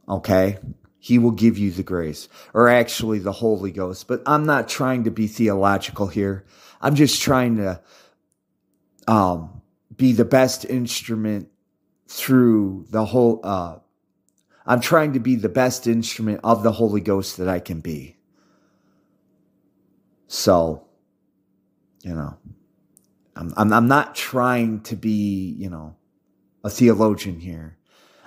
Okay. 0.09 0.57
He 0.97 1.19
will 1.19 1.31
give 1.31 1.59
you 1.59 1.69
the 1.69 1.83
grace, 1.83 2.27
or 2.51 2.67
actually 2.67 3.19
the 3.19 3.31
Holy 3.31 3.69
Ghost. 3.69 4.07
But 4.07 4.23
I'm 4.25 4.47
not 4.47 4.67
trying 4.67 5.03
to 5.03 5.11
be 5.11 5.27
theological 5.27 6.07
here. 6.07 6.45
I'm 6.81 6.95
just 6.95 7.21
trying 7.21 7.57
to 7.57 7.79
um, 9.07 9.61
be 9.95 10.13
the 10.13 10.25
best 10.25 10.65
instrument 10.65 11.49
through 12.07 12.87
the 12.89 13.05
whole. 13.05 13.39
Uh, 13.43 13.77
I'm 14.65 14.81
trying 14.81 15.13
to 15.13 15.19
be 15.19 15.35
the 15.35 15.49
best 15.49 15.87
instrument 15.87 16.39
of 16.43 16.63
the 16.63 16.71
Holy 16.71 17.01
Ghost 17.01 17.37
that 17.37 17.47
I 17.47 17.59
can 17.59 17.81
be. 17.81 18.17
So, 20.27 20.87
you 22.01 22.15
know, 22.15 22.37
I'm, 23.35 23.53
I'm, 23.57 23.73
I'm 23.73 23.87
not 23.87 24.15
trying 24.15 24.81
to 24.83 24.95
be, 24.95 25.55
you 25.57 25.69
know, 25.69 25.95
a 26.63 26.69
theologian 26.69 27.39
here. 27.39 27.77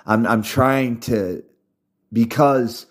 I'm, 0.05 0.25
I'm 0.25 0.43
trying 0.43 1.01
to 1.01 1.43
because 2.11 2.85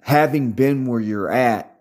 having 0.00 0.52
been 0.52 0.86
where 0.86 1.00
you're 1.00 1.30
at 1.30 1.78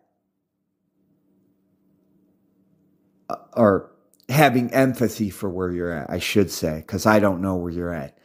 uh, 3.30 3.36
or 3.54 3.92
having 4.30 4.72
empathy 4.72 5.30
for 5.30 5.50
where 5.50 5.72
you're 5.72 5.92
at, 5.92 6.10
I 6.10 6.20
should 6.20 6.52
say, 6.52 6.78
because 6.78 7.06
I 7.06 7.20
don't 7.20 7.42
know 7.42 7.56
where 7.56 7.72
you're 7.72 7.94
at. 7.94 8.18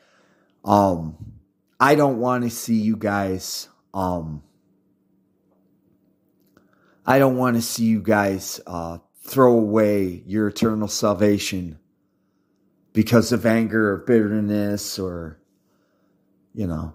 Um, 0.65 1.34
I 1.79 1.95
don't 1.95 2.19
want 2.19 2.45
to 2.45 2.51
see 2.51 2.77
you 2.77 2.97
guys. 2.97 3.69
Um, 3.93 4.43
I 7.07 7.19
don't 7.19 7.37
want 7.37 7.57
to 7.57 7.63
see 7.63 7.85
you 7.85 8.01
guys 8.01 8.61
uh, 8.67 8.99
throw 9.23 9.53
away 9.53 10.23
your 10.27 10.49
eternal 10.49 10.89
salvation 10.89 11.79
because 12.93 13.33
of 13.33 13.45
anger 13.45 13.93
or 13.93 13.99
bitterness 13.99 14.99
or, 14.99 15.39
you 16.55 16.67
know, 16.67 16.95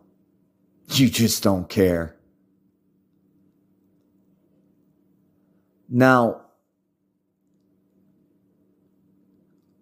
you 0.92 1.10
just 1.10 1.44
don't 1.44 1.70
care. 1.70 2.16
Now, 5.90 6.42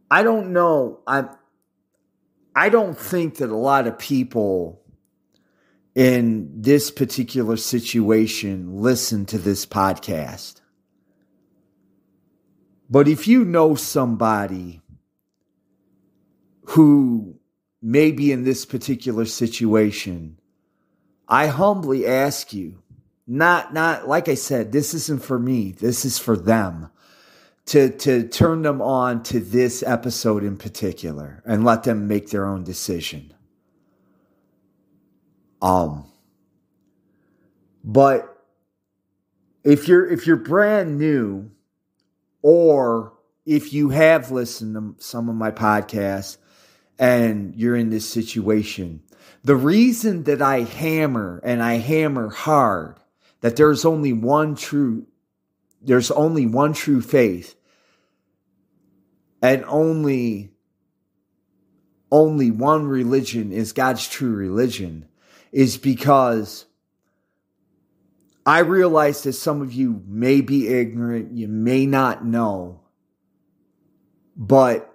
I 0.10 0.24
don't 0.24 0.54
know. 0.54 1.00
I 1.06 1.26
I 2.56 2.70
don't 2.70 2.98
think 2.98 3.36
that 3.38 3.50
a 3.50 3.56
lot 3.56 3.88
of 3.88 4.00
people 4.00 4.82
in 5.98 6.48
this 6.62 6.92
particular 6.92 7.58
situation 7.58 8.84
listen 8.84 9.26
to 9.26 9.40
this 9.40 9.66
podcast. 9.66 10.62
But 12.88 13.08
if 13.08 13.28
you 13.28 13.44
know 13.44 13.74
somebody 13.74 14.84
who 16.66 17.40
may 17.82 18.12
be 18.12 18.32
in 18.32 18.44
this 18.44 18.64
particular 18.64 19.26
situation, 19.26 20.40
I 21.28 21.48
humbly 21.48 22.06
ask 22.06 22.54
you, 22.54 22.84
not 23.26 23.74
not 23.74 24.08
like 24.08 24.30
I 24.30 24.36
said, 24.36 24.72
this 24.72 24.94
isn't 24.94 25.24
for 25.24 25.40
me. 25.40 25.72
This 25.72 26.06
is 26.06 26.20
for 26.20 26.38
them. 26.38 26.92
To 27.66 27.90
to 27.90 28.28
turn 28.28 28.62
them 28.62 28.84
on 28.84 29.24
to 29.24 29.40
this 29.40 29.82
episode 29.82 30.44
in 30.44 30.58
particular 30.58 31.42
and 31.44 31.66
let 31.66 31.84
them 31.84 32.08
make 32.08 32.30
their 32.30 32.46
own 32.46 32.64
decision. 32.64 33.34
Um 35.62 36.06
but 37.84 38.38
if 39.64 39.88
you're 39.88 40.06
if 40.06 40.28
you're 40.28 40.36
brand 40.36 40.98
new 40.98 41.52
or 42.42 43.14
if 43.46 43.72
you 43.74 43.90
have 43.90 44.30
listened 44.32 44.76
to 44.76 45.04
some 45.04 45.30
of 45.30 45.36
my 45.36 45.52
podcasts 45.52 46.38
and 47.00 47.56
you're 47.56 47.76
in 47.76 47.90
this 47.90 48.08
situation, 48.08 49.02
the 49.44 49.56
reason 49.56 50.24
that 50.24 50.42
I 50.42 50.62
hammer 50.62 51.40
and 51.44 51.64
I 51.64 51.76
hammer 51.76 52.30
hard 52.30 53.00
that 53.42 53.56
there's 53.56 53.86
only 53.86 54.14
one 54.14 54.56
true 54.56 55.08
there's 55.82 56.12
only 56.12 56.46
one 56.46 56.74
true 56.74 57.02
faith 57.02 57.56
and 59.42 59.64
only 59.66 60.52
only 62.12 62.52
one 62.52 62.86
religion 62.88 63.52
is 63.52 63.74
God's 63.74 64.08
true 64.08 64.34
religion 64.34 65.07
is 65.52 65.78
because 65.78 66.66
I 68.46 68.60
realize 68.60 69.24
that 69.24 69.34
some 69.34 69.62
of 69.62 69.74
you 69.74 70.02
may 70.08 70.42
be 70.42 70.68
ignorant, 70.68 71.34
you 71.34 71.48
may 71.48 71.86
not 71.86 72.26
know, 72.26 72.82
but 74.36 74.94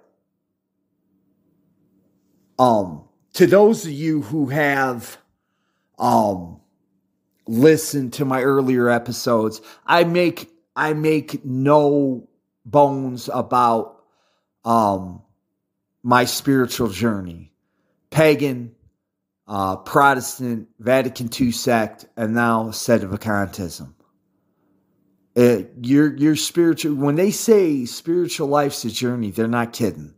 um 2.57 3.03
to 3.33 3.45
those 3.47 3.85
of 3.85 3.91
you 3.91 4.21
who 4.21 4.47
have 4.47 5.17
um 5.99 6.59
listened 7.47 8.13
to 8.13 8.25
my 8.25 8.41
earlier 8.41 8.89
episodes, 8.89 9.61
I 9.85 10.03
make 10.03 10.49
I 10.75 10.93
make 10.93 11.45
no 11.45 12.27
bones 12.65 13.29
about 13.31 14.03
um 14.65 15.21
my 16.01 16.25
spiritual 16.25 16.89
journey. 16.89 17.53
Pagan, 18.09 18.75
uh, 19.47 19.77
Protestant, 19.77 20.69
Vatican 20.79 21.29
II 21.39 21.51
sect, 21.51 22.05
and 22.15 22.33
now 22.33 22.65
Sedevacantism. 22.65 23.93
Uh, 25.35 25.63
your 25.81 26.15
your 26.15 26.35
spiritual 26.35 26.93
when 26.95 27.15
they 27.15 27.31
say 27.31 27.85
spiritual 27.85 28.47
life's 28.47 28.85
a 28.85 28.89
journey, 28.89 29.31
they're 29.31 29.47
not 29.47 29.73
kidding. 29.73 30.13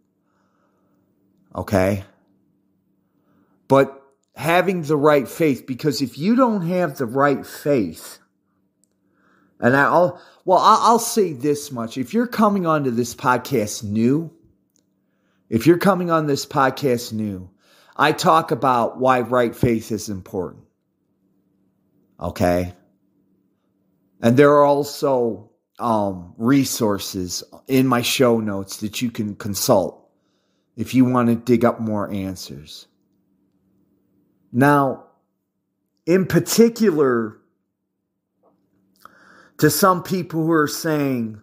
Okay? 1.56 2.04
But 3.68 4.02
having 4.36 4.82
the 4.82 4.98
right 4.98 5.28
faith, 5.28 5.66
because 5.66 6.02
if 6.02 6.18
you 6.18 6.36
don't 6.36 6.68
have 6.68 6.98
the 6.98 7.06
right 7.06 7.46
faith, 7.46 8.20
and 9.60 9.76
I'll, 9.76 10.22
well, 10.44 10.60
I'll 10.60 11.00
say 11.00 11.34
this 11.34 11.72
much. 11.72 11.98
If 11.98 12.14
you're 12.14 12.28
coming 12.28 12.66
onto 12.66 12.92
this 12.92 13.16
podcast 13.16 13.84
new, 13.84 14.32
if 15.50 15.66
you're 15.66 15.78
coming 15.78 16.12
on 16.12 16.28
this 16.28 16.46
podcast 16.46 17.14
new, 17.14 17.50
I 17.96 18.12
talk 18.12 18.52
about 18.52 19.00
why 19.00 19.22
right 19.22 19.56
faith 19.56 19.92
is 19.92 20.10
important. 20.10 20.64
Okay. 22.20 22.74
And 24.22 24.36
there 24.36 24.52
are 24.52 24.66
also 24.66 25.52
um, 25.80 26.34
resources 26.38 27.44
in 27.68 27.88
my 27.88 28.02
show 28.02 28.40
notes 28.40 28.78
that 28.78 29.02
you 29.02 29.12
can 29.12 29.36
consult 29.36 30.10
if 30.76 30.94
you 30.94 31.06
want 31.06 31.30
to 31.30 31.36
dig 31.36 31.64
up 31.64 31.80
more 31.80 32.10
answers. 32.12 32.88
Now, 34.52 35.06
in 36.06 36.26
particular, 36.26 37.38
to 39.58 39.70
some 39.70 40.04
people 40.04 40.46
who 40.46 40.52
are 40.52 40.68
saying, 40.68 41.42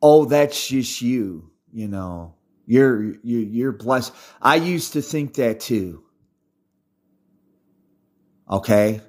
oh, 0.00 0.24
that's 0.24 0.68
just 0.68 1.02
you, 1.02 1.50
you 1.76 1.88
know, 1.88 2.34
you're, 2.66 3.02
you're, 3.22 3.42
you're 3.42 3.72
blessed. 3.72 4.12
I 4.40 4.56
used 4.56 4.94
to 4.94 5.02
think 5.02 5.34
that 5.34 5.60
too. 5.60 6.02
Okay. 8.50 9.02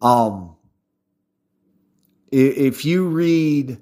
Um, 0.00 0.56
if 2.30 2.86
you 2.86 3.08
read 3.08 3.78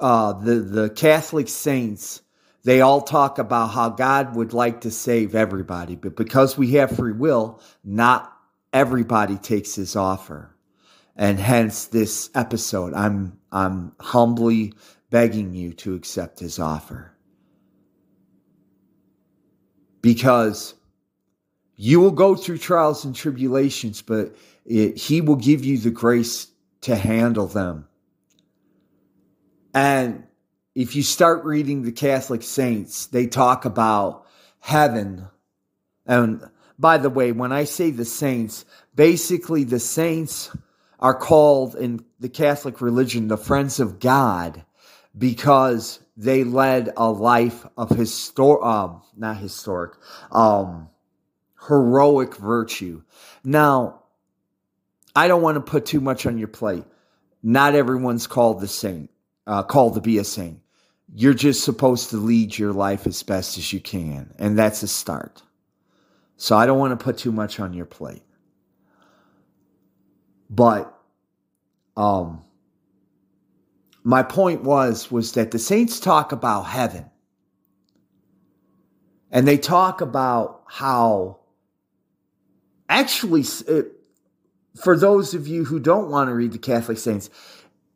uh, 0.00 0.34
the 0.34 0.56
the 0.56 0.90
Catholic 0.90 1.48
saints, 1.48 2.20
they 2.64 2.82
all 2.82 3.00
talk 3.00 3.38
about 3.38 3.68
how 3.68 3.88
God 3.88 4.36
would 4.36 4.52
like 4.52 4.82
to 4.82 4.90
save 4.90 5.34
everybody, 5.34 5.96
but 5.96 6.16
because 6.16 6.58
we 6.58 6.72
have 6.72 6.94
free 6.94 7.12
will, 7.12 7.62
not 7.82 8.30
everybody 8.74 9.36
takes 9.36 9.74
his 9.74 9.96
offer. 9.96 10.54
And 11.16 11.40
hence 11.40 11.86
this 11.86 12.30
episode, 12.34 12.92
I'm 12.92 13.38
I'm 13.50 13.92
humbly 13.98 14.74
begging 15.10 15.54
you 15.54 15.72
to 15.72 15.94
accept 15.94 16.40
his 16.40 16.58
offer. 16.58 17.12
Because 20.02 20.74
you 21.76 22.00
will 22.00 22.12
go 22.12 22.34
through 22.34 22.58
trials 22.58 23.04
and 23.04 23.14
tribulations, 23.14 24.02
but 24.02 24.34
it, 24.64 24.96
he 24.96 25.20
will 25.20 25.36
give 25.36 25.64
you 25.64 25.78
the 25.78 25.90
grace 25.90 26.48
to 26.82 26.96
handle 26.96 27.46
them. 27.46 27.86
And 29.74 30.24
if 30.74 30.94
you 30.94 31.02
start 31.02 31.44
reading 31.44 31.82
the 31.82 31.92
Catholic 31.92 32.42
saints, 32.42 33.06
they 33.06 33.26
talk 33.26 33.64
about 33.64 34.26
heaven. 34.60 35.28
And 36.06 36.48
by 36.78 36.98
the 36.98 37.10
way, 37.10 37.32
when 37.32 37.52
I 37.52 37.64
say 37.64 37.90
the 37.90 38.04
saints, 38.04 38.64
basically 38.94 39.64
the 39.64 39.80
saints 39.80 40.50
are 41.00 41.14
called 41.14 41.74
in 41.74 42.04
the 42.20 42.28
Catholic 42.28 42.80
religion 42.80 43.28
the 43.28 43.36
friends 43.36 43.80
of 43.80 44.00
God 44.00 44.64
because 45.16 46.00
they 46.16 46.44
led 46.44 46.92
a 46.96 47.10
life 47.10 47.66
of 47.76 47.90
historic, 47.90 48.64
um, 48.64 49.02
not 49.16 49.36
historic, 49.36 49.94
um, 50.32 50.88
heroic 51.66 52.36
virtue. 52.36 53.02
Now, 53.44 54.02
I 55.14 55.28
don't 55.28 55.42
want 55.42 55.56
to 55.56 55.60
put 55.60 55.86
too 55.86 56.00
much 56.00 56.26
on 56.26 56.38
your 56.38 56.48
plate. 56.48 56.84
Not 57.42 57.74
everyone's 57.74 58.26
called 58.26 58.60
the 58.60 58.68
saint, 58.68 59.10
uh, 59.46 59.62
called 59.62 59.94
to 59.94 60.00
be 60.00 60.18
a 60.18 60.24
saint. 60.24 60.60
You're 61.14 61.34
just 61.34 61.64
supposed 61.64 62.10
to 62.10 62.16
lead 62.16 62.58
your 62.58 62.72
life 62.72 63.06
as 63.06 63.22
best 63.22 63.56
as 63.58 63.72
you 63.72 63.80
can. 63.80 64.34
And 64.38 64.58
that's 64.58 64.82
a 64.82 64.88
start. 64.88 65.42
So 66.36 66.56
I 66.56 66.66
don't 66.66 66.78
want 66.78 66.98
to 66.98 67.02
put 67.02 67.18
too 67.18 67.32
much 67.32 67.58
on 67.58 67.72
your 67.72 67.86
plate. 67.86 68.22
But 70.50 70.94
um 71.96 72.44
my 74.02 74.22
point 74.22 74.62
was 74.62 75.10
was 75.10 75.32
that 75.32 75.50
the 75.50 75.58
saints 75.58 76.00
talk 76.00 76.32
about 76.32 76.62
heaven. 76.62 77.10
And 79.30 79.46
they 79.46 79.58
talk 79.58 80.00
about 80.00 80.62
how 80.66 81.40
actually 82.88 83.44
for 84.80 84.96
those 84.96 85.34
of 85.34 85.46
you 85.46 85.64
who 85.64 85.78
don't 85.78 86.10
want 86.10 86.28
to 86.28 86.34
read 86.34 86.52
the 86.52 86.58
Catholic 86.58 86.98
saints, 86.98 87.28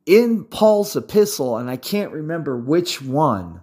in 0.04 0.44
Paul's 0.44 0.96
epistle, 0.96 1.56
and 1.56 1.70
I 1.70 1.76
can't 1.76 2.12
remember 2.12 2.56
which 2.56 3.00
one, 3.00 3.62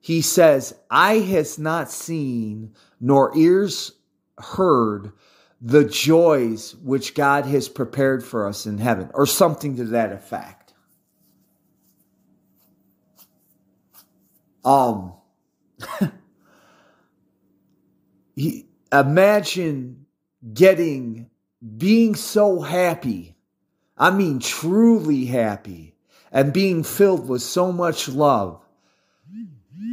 he 0.00 0.20
says, 0.20 0.74
eye 0.90 1.18
has 1.18 1.58
not 1.58 1.90
seen 1.90 2.74
nor 3.00 3.36
ears 3.36 3.92
heard 4.38 5.12
the 5.60 5.84
joys 5.84 6.74
which 6.76 7.14
God 7.14 7.46
has 7.46 7.68
prepared 7.68 8.24
for 8.24 8.46
us 8.46 8.66
in 8.66 8.78
heaven, 8.78 9.10
or 9.14 9.26
something 9.26 9.76
to 9.76 9.84
that 9.84 10.12
effect. 10.12 10.57
Um, 14.64 15.14
imagine 18.92 20.06
getting, 20.52 21.30
being 21.76 22.14
so 22.14 22.60
happy 22.60 23.38
I 23.98 24.10
mean, 24.10 24.38
truly 24.38 25.26
happy 25.26 25.96
and 26.30 26.52
being 26.52 26.84
filled 26.84 27.28
with 27.28 27.42
so 27.42 27.72
much 27.72 28.08
love 28.08 28.64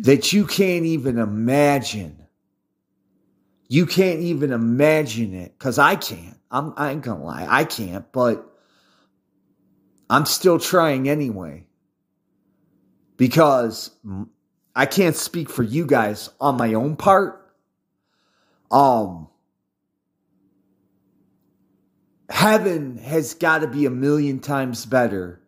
that 0.04 0.32
you 0.32 0.46
can't 0.46 0.86
even 0.86 1.18
imagine. 1.18 2.28
You 3.68 3.88
can't 3.88 4.20
even 4.20 4.52
imagine 4.52 5.34
it 5.34 5.58
because 5.58 5.80
I 5.80 5.96
can't. 5.96 6.38
I'm, 6.52 6.74
I 6.78 6.92
ain't 6.92 7.02
gonna 7.02 7.24
lie, 7.24 7.48
I 7.50 7.64
can't, 7.64 8.10
but 8.12 8.48
I'm 10.10 10.26
still 10.26 10.60
trying 10.60 11.10
anyway 11.10 11.66
because 13.18 13.90
I 14.76 14.86
can't 14.86 15.16
speak 15.16 15.50
for 15.50 15.64
you 15.64 15.86
guys 15.86 16.30
on 16.42 16.58
my 16.58 16.74
own 16.74 16.98
part. 16.98 17.42
Um, 18.70 19.30
heaven 22.30 22.98
has 22.98 23.36
got 23.36 23.60
to 23.60 23.68
be 23.68 23.86
a 23.86 23.90
million 23.90 24.40
times 24.40 24.86
better 24.86 25.42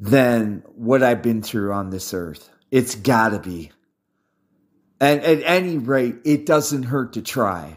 than 0.00 0.62
what 0.74 1.02
I've 1.02 1.22
been 1.22 1.42
through 1.42 1.72
on 1.72 1.90
this 1.90 2.14
earth. 2.14 2.48
It's 2.70 2.94
got 2.94 3.30
to 3.30 3.40
be. 3.40 3.72
And 5.00 5.20
at 5.22 5.42
any 5.44 5.76
rate, 5.76 6.16
it 6.24 6.46
doesn't 6.46 6.84
hurt 6.84 7.12
to 7.14 7.22
try. 7.22 7.76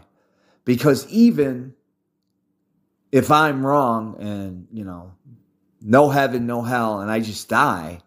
Because 0.64 1.06
even 1.08 1.74
if 3.10 3.30
I'm 3.30 3.66
wrong 3.66 4.16
and, 4.20 4.68
you 4.72 4.84
know, 4.84 5.12
no 5.80 6.08
heaven, 6.08 6.46
no 6.46 6.62
hell, 6.62 7.00
and 7.00 7.10
I 7.10 7.20
just 7.20 7.48
die, 7.48 8.00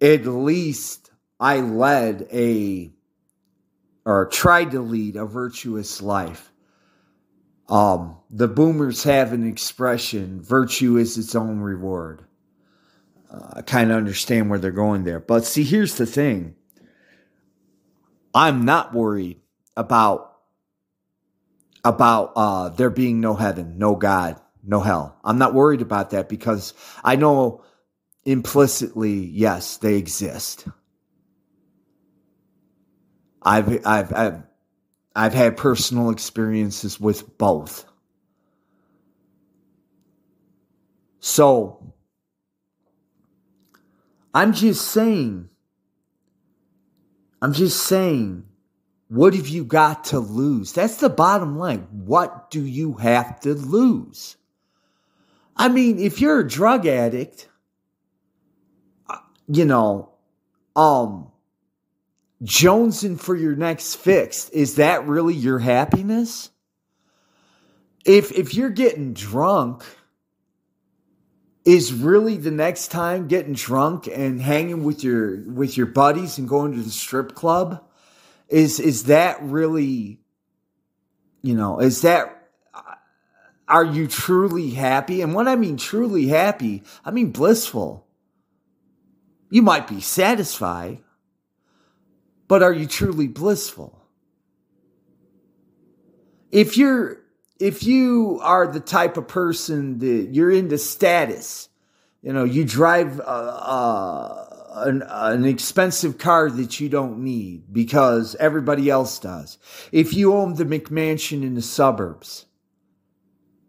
at 0.00 0.24
least 0.24 1.07
I 1.40 1.60
led 1.60 2.28
a, 2.32 2.90
or 4.04 4.26
tried 4.26 4.72
to 4.72 4.80
lead 4.80 5.16
a 5.16 5.24
virtuous 5.24 6.02
life. 6.02 6.52
Um, 7.68 8.16
the 8.30 8.48
boomers 8.48 9.04
have 9.04 9.32
an 9.32 9.46
expression 9.46 10.42
virtue 10.42 10.96
is 10.96 11.18
its 11.18 11.34
own 11.34 11.60
reward. 11.60 12.24
Uh, 13.30 13.60
kind 13.62 13.90
of 13.90 13.98
understand 13.98 14.48
where 14.48 14.58
they're 14.58 14.70
going 14.70 15.04
there. 15.04 15.20
But 15.20 15.44
see, 15.44 15.62
here's 15.62 15.96
the 15.96 16.06
thing 16.06 16.56
I'm 18.34 18.64
not 18.64 18.94
worried 18.94 19.40
about 19.76 20.28
about 21.84 22.32
uh, 22.36 22.68
there 22.70 22.90
being 22.90 23.20
no 23.20 23.34
heaven, 23.34 23.78
no 23.78 23.94
God, 23.94 24.40
no 24.64 24.80
hell. 24.80 25.18
I'm 25.24 25.38
not 25.38 25.54
worried 25.54 25.82
about 25.82 26.10
that 26.10 26.28
because 26.28 26.74
I 27.04 27.16
know 27.16 27.64
implicitly, 28.24 29.26
yes, 29.26 29.76
they 29.78 29.94
exist. 29.94 30.66
I've 33.42 33.86
I've 33.86 34.12
I've 34.12 34.42
I've 35.14 35.34
had 35.34 35.56
personal 35.56 36.10
experiences 36.10 37.00
with 37.00 37.38
both. 37.38 37.84
So 41.20 41.92
I'm 44.34 44.52
just 44.52 44.88
saying 44.88 45.48
I'm 47.42 47.52
just 47.52 47.84
saying 47.84 48.44
what 49.08 49.34
have 49.34 49.48
you 49.48 49.64
got 49.64 50.04
to 50.04 50.18
lose? 50.18 50.72
That's 50.72 50.98
the 50.98 51.08
bottom 51.08 51.58
line. 51.58 51.88
What 51.90 52.50
do 52.50 52.62
you 52.62 52.94
have 52.94 53.40
to 53.40 53.54
lose? 53.54 54.36
I 55.56 55.68
mean, 55.68 55.98
if 55.98 56.20
you're 56.20 56.40
a 56.40 56.48
drug 56.48 56.86
addict, 56.86 57.48
uh, 59.08 59.16
you 59.48 59.64
know, 59.64 60.10
um, 60.76 61.32
jonesing 62.42 63.18
for 63.20 63.34
your 63.34 63.56
next 63.56 63.96
fix, 63.96 64.48
is 64.50 64.76
that 64.76 65.06
really 65.06 65.34
your 65.34 65.58
happiness? 65.58 66.50
If 68.04 68.32
if 68.32 68.54
you're 68.54 68.70
getting 68.70 69.12
drunk, 69.12 69.84
is 71.64 71.92
really 71.92 72.36
the 72.36 72.50
next 72.50 72.88
time 72.88 73.28
getting 73.28 73.52
drunk 73.52 74.06
and 74.06 74.40
hanging 74.40 74.84
with 74.84 75.04
your 75.04 75.42
with 75.42 75.76
your 75.76 75.86
buddies 75.86 76.38
and 76.38 76.48
going 76.48 76.72
to 76.72 76.82
the 76.82 76.90
strip 76.90 77.34
club? 77.34 77.84
Is 78.48 78.80
is 78.80 79.04
that 79.04 79.42
really 79.42 80.20
you 81.42 81.54
know, 81.54 81.80
is 81.80 82.02
that 82.02 82.34
are 83.68 83.84
you 83.84 84.06
truly 84.08 84.70
happy? 84.70 85.20
And 85.20 85.34
when 85.34 85.46
I 85.46 85.56
mean 85.56 85.76
truly 85.76 86.28
happy, 86.28 86.82
I 87.04 87.10
mean 87.10 87.30
blissful. 87.30 88.06
You 89.50 89.62
might 89.62 89.86
be 89.86 90.00
satisfied, 90.00 90.98
but 92.48 92.62
are 92.62 92.72
you 92.72 92.86
truly 92.86 93.28
blissful? 93.28 94.02
If 96.50 96.76
you're 96.76 97.18
if 97.60 97.82
you 97.82 98.40
are 98.42 98.66
the 98.66 98.80
type 98.80 99.16
of 99.16 99.28
person 99.28 99.98
that 99.98 100.28
you're 100.32 100.50
into 100.50 100.78
status, 100.78 101.68
you 102.22 102.32
know, 102.32 102.44
you 102.44 102.64
drive 102.64 103.20
uh, 103.20 103.22
uh, 103.22 104.46
an, 104.76 105.02
an 105.06 105.44
expensive 105.44 106.18
car 106.18 106.50
that 106.50 106.80
you 106.80 106.88
don't 106.88 107.18
need 107.18 107.72
because 107.72 108.36
everybody 108.36 108.88
else 108.88 109.18
does. 109.18 109.58
If 109.92 110.14
you 110.14 110.34
own 110.34 110.54
the 110.54 110.64
McMansion 110.64 111.42
in 111.42 111.54
the 111.54 111.62
suburbs, 111.62 112.46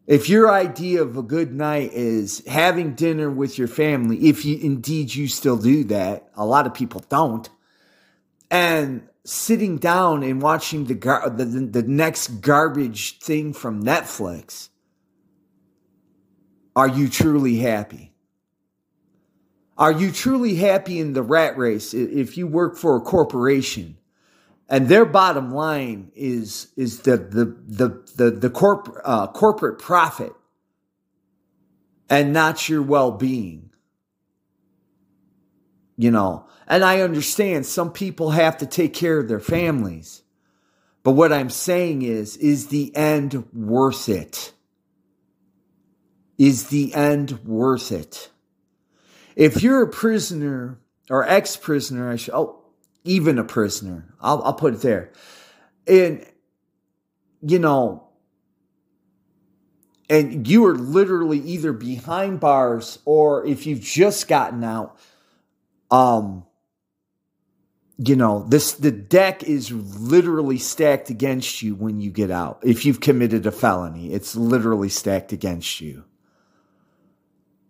if 0.06 0.30
your 0.30 0.52
idea 0.52 1.02
of 1.02 1.18
a 1.18 1.22
good 1.22 1.54
night 1.54 1.94
is 1.94 2.44
having 2.48 2.96
dinner 2.96 3.30
with 3.30 3.58
your 3.58 3.68
family, 3.68 4.28
if 4.28 4.46
you 4.46 4.58
indeed 4.58 5.14
you 5.14 5.28
still 5.28 5.58
do 5.58 5.84
that, 5.86 6.30
a 6.36 6.46
lot 6.46 6.66
of 6.66 6.74
people 6.74 7.04
don't, 7.10 7.48
and 8.50 9.08
sitting 9.24 9.78
down 9.78 10.24
and 10.24 10.42
watching 10.42 10.86
the 10.86 10.96
gar- 10.96 11.30
the, 11.30 11.46
the 11.46 11.84
next 11.84 12.42
garbage 12.42 13.20
thing 13.20 13.54
from 13.54 13.84
Netflix, 13.84 14.70
are 16.76 16.88
you 16.88 17.10
truly 17.10 17.58
happy? 17.58 18.14
Are 19.78 19.92
you 19.92 20.12
truly 20.12 20.56
happy 20.56 21.00
in 21.00 21.14
the 21.14 21.22
rat 21.22 21.58
race 21.58 21.94
if 21.94 22.38
you 22.38 22.48
work 22.48 22.78
for 22.78 22.98
a 22.98 23.02
corporation 23.02 23.98
and 24.70 24.88
their 24.88 25.06
bottom 25.06 25.52
line 25.52 26.12
is 26.16 26.68
is 26.78 27.02
the 27.02 27.18
the 27.18 27.56
the 27.68 27.90
the, 28.16 28.32
the 28.32 28.50
corp, 28.50 28.96
uh, 29.04 29.28
corporate 29.28 29.80
profit 29.80 30.34
and 32.10 32.32
not 32.32 32.70
your 32.70 32.82
well-being 32.82 33.72
you 35.98 36.12
know 36.12 36.46
and 36.70 36.84
i 36.84 37.02
understand 37.02 37.66
some 37.66 37.92
people 37.92 38.32
have 38.32 38.58
to 38.58 38.66
take 38.66 38.94
care 38.94 39.20
of 39.20 39.28
their 39.28 39.40
families 39.40 40.24
but 41.04 41.12
what 41.12 41.34
i'm 41.34 41.50
saying 41.50 42.02
is 42.02 42.38
is 42.38 42.68
the 42.68 42.96
end 42.96 43.46
worth 43.54 44.08
it 44.08 44.54
is 46.38 46.68
the 46.68 46.94
end 46.94 47.44
worth 47.44 47.92
it 47.92 48.30
if 49.36 49.62
you're 49.62 49.84
a 49.84 49.90
prisoner 49.90 50.80
or 51.10 51.28
ex-prisoner 51.28 52.10
i 52.10 52.16
should 52.16 52.34
oh 52.34 52.60
even 53.04 53.40
a 53.40 53.44
prisoner. 53.44 54.14
I'll, 54.20 54.44
I'll 54.44 54.54
put 54.54 54.74
it 54.74 54.82
there. 54.82 55.12
And, 55.88 56.26
you 57.42 57.60
know, 57.60 58.08
and 60.10 60.48
you 60.48 60.66
are 60.66 60.76
literally 60.76 61.40
either 61.40 61.72
behind 61.72 62.40
bars 62.40 63.00
or 63.06 63.46
if 63.46 63.66
you've 63.66 63.82
just 63.82 64.28
gotten 64.28 64.64
out, 64.64 64.98
um, 65.92 66.46
you 68.02 68.16
know, 68.16 68.46
this, 68.48 68.74
the 68.74 68.92
deck 68.92 69.44
is 69.44 69.72
literally 69.72 70.58
stacked 70.58 71.10
against 71.10 71.62
you 71.62 71.76
when 71.76 72.00
you 72.00 72.12
get 72.12 72.32
out. 72.32 72.60
If 72.64 72.86
you've 72.86 73.02
committed 73.02 73.46
a 73.46 73.52
felony, 73.52 74.14
it's 74.14 74.38
literally 74.38 74.88
stacked 74.88 75.34
against 75.34 75.82
you. 75.82 76.06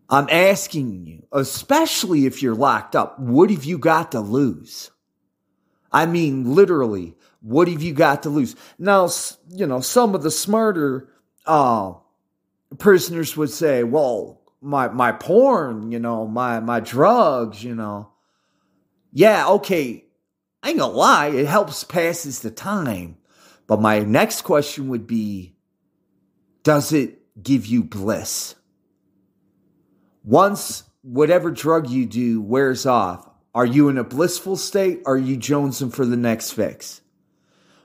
I'm 0.07 0.29
asking 0.29 1.07
you, 1.07 1.25
especially 1.31 2.27
if 2.27 2.43
you're 2.43 2.53
locked 2.53 2.95
up, 2.95 3.17
what 3.19 3.49
have 3.49 3.65
you 3.65 3.79
got 3.79 4.11
to 4.11 4.19
lose? 4.19 4.91
I 5.91 6.05
mean, 6.05 6.53
literally, 6.53 7.15
what 7.41 7.67
have 7.67 7.81
you 7.81 7.93
got 7.93 8.21
to 8.23 8.29
lose? 8.29 8.55
Now, 8.77 9.09
you 9.49 9.65
know, 9.65 9.81
some 9.81 10.13
of 10.13 10.21
the 10.21 10.31
smarter 10.31 11.09
uh, 11.47 11.93
prisoners 12.77 13.35
would 13.35 13.49
say, 13.49 13.83
well, 13.83 14.41
my, 14.61 14.89
my 14.89 15.11
porn, 15.11 15.91
you 15.91 15.97
know, 15.97 16.27
my, 16.27 16.59
my 16.59 16.79
drugs, 16.79 17.63
you 17.63 17.73
know. 17.73 18.11
Yeah, 19.11 19.47
okay. 19.47 20.05
I 20.61 20.69
ain't 20.69 20.79
gonna 20.79 20.93
lie, 20.93 21.27
it 21.27 21.47
helps 21.47 21.83
passes 21.83 22.39
the 22.39 22.51
time. 22.51 23.17
But 23.67 23.81
my 23.81 23.99
next 23.99 24.41
question 24.41 24.89
would 24.89 25.07
be, 25.07 25.55
does 26.63 26.91
it 26.91 27.19
give 27.41 27.65
you 27.65 27.83
bliss? 27.83 28.55
Once 30.23 30.83
whatever 31.01 31.49
drug 31.49 31.89
you 31.89 32.05
do 32.05 32.41
wears 32.41 32.85
off, 32.85 33.29
are 33.55 33.65
you 33.65 33.89
in 33.89 33.97
a 33.97 34.03
blissful 34.03 34.55
state? 34.55 35.01
Or 35.05 35.15
are 35.15 35.17
you 35.17 35.37
jonesing 35.37 35.93
for 35.93 36.05
the 36.05 36.17
next 36.17 36.51
fix? 36.51 37.01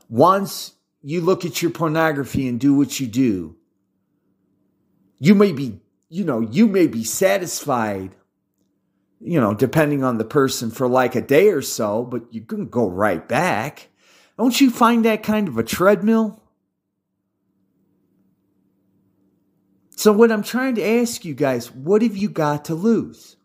Once 0.08 0.72
you 1.02 1.20
look 1.20 1.44
at 1.44 1.62
your 1.62 1.70
pornography 1.70 2.48
and 2.48 2.60
do 2.60 2.74
what 2.74 3.00
you 3.00 3.06
do, 3.06 3.56
you 5.18 5.34
may 5.34 5.52
be, 5.52 5.80
you 6.08 6.24
know, 6.24 6.40
you 6.40 6.66
may 6.66 6.86
be 6.86 7.04
satisfied, 7.04 8.14
you 9.24 9.40
know, 9.40 9.54
depending 9.54 10.04
on 10.04 10.18
the 10.18 10.24
person 10.24 10.70
for 10.70 10.86
like 10.86 11.14
a 11.14 11.22
day 11.22 11.48
or 11.48 11.62
so, 11.62 12.04
but 12.04 12.22
you 12.30 12.42
can 12.42 12.66
go 12.66 12.86
right 12.86 13.26
back. 13.26 13.88
Don't 14.36 14.60
you 14.60 14.70
find 14.70 15.02
that 15.06 15.22
kind 15.22 15.48
of 15.48 15.56
a 15.56 15.62
treadmill? 15.62 16.42
So, 19.96 20.12
what 20.12 20.30
I'm 20.30 20.42
trying 20.42 20.74
to 20.74 20.84
ask 20.84 21.24
you 21.24 21.32
guys, 21.32 21.72
what 21.72 22.02
have 22.02 22.18
you 22.18 22.28
got 22.28 22.66
to 22.66 22.74
lose? 22.74 23.36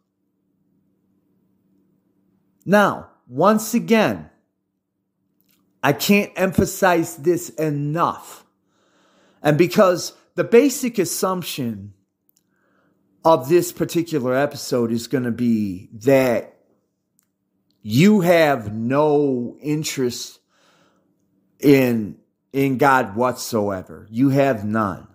Now, 2.66 3.12
once 3.30 3.74
again, 3.74 4.30
I 5.82 5.94
can't 5.94 6.34
emphasize 6.36 7.16
this 7.16 7.50
enough. 7.52 8.44
And 9.42 9.58
because 9.58 10.12
the 10.36 10.44
basic 10.44 11.00
assumption 11.00 11.94
of 13.24 13.50
this 13.50 13.72
particular 13.72 14.36
episode 14.36 14.92
is 14.92 15.08
going 15.08 15.26
to 15.26 15.32
be 15.32 15.90
that 15.94 16.56
you 17.82 18.22
have 18.22 18.74
no 18.74 19.58
interest 19.62 20.40
in 21.60 22.18
in 22.52 22.78
God 22.78 23.16
whatsoever. 23.16 24.08
You 24.10 24.30
have 24.30 24.66
none. 24.66 25.08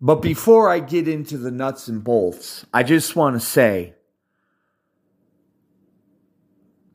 But 0.00 0.16
before 0.16 0.68
I 0.68 0.80
get 0.80 1.06
into 1.06 1.38
the 1.38 1.50
nuts 1.50 1.86
and 1.86 2.02
bolts, 2.02 2.66
I 2.72 2.82
just 2.82 3.14
want 3.14 3.40
to 3.40 3.46
say 3.46 3.94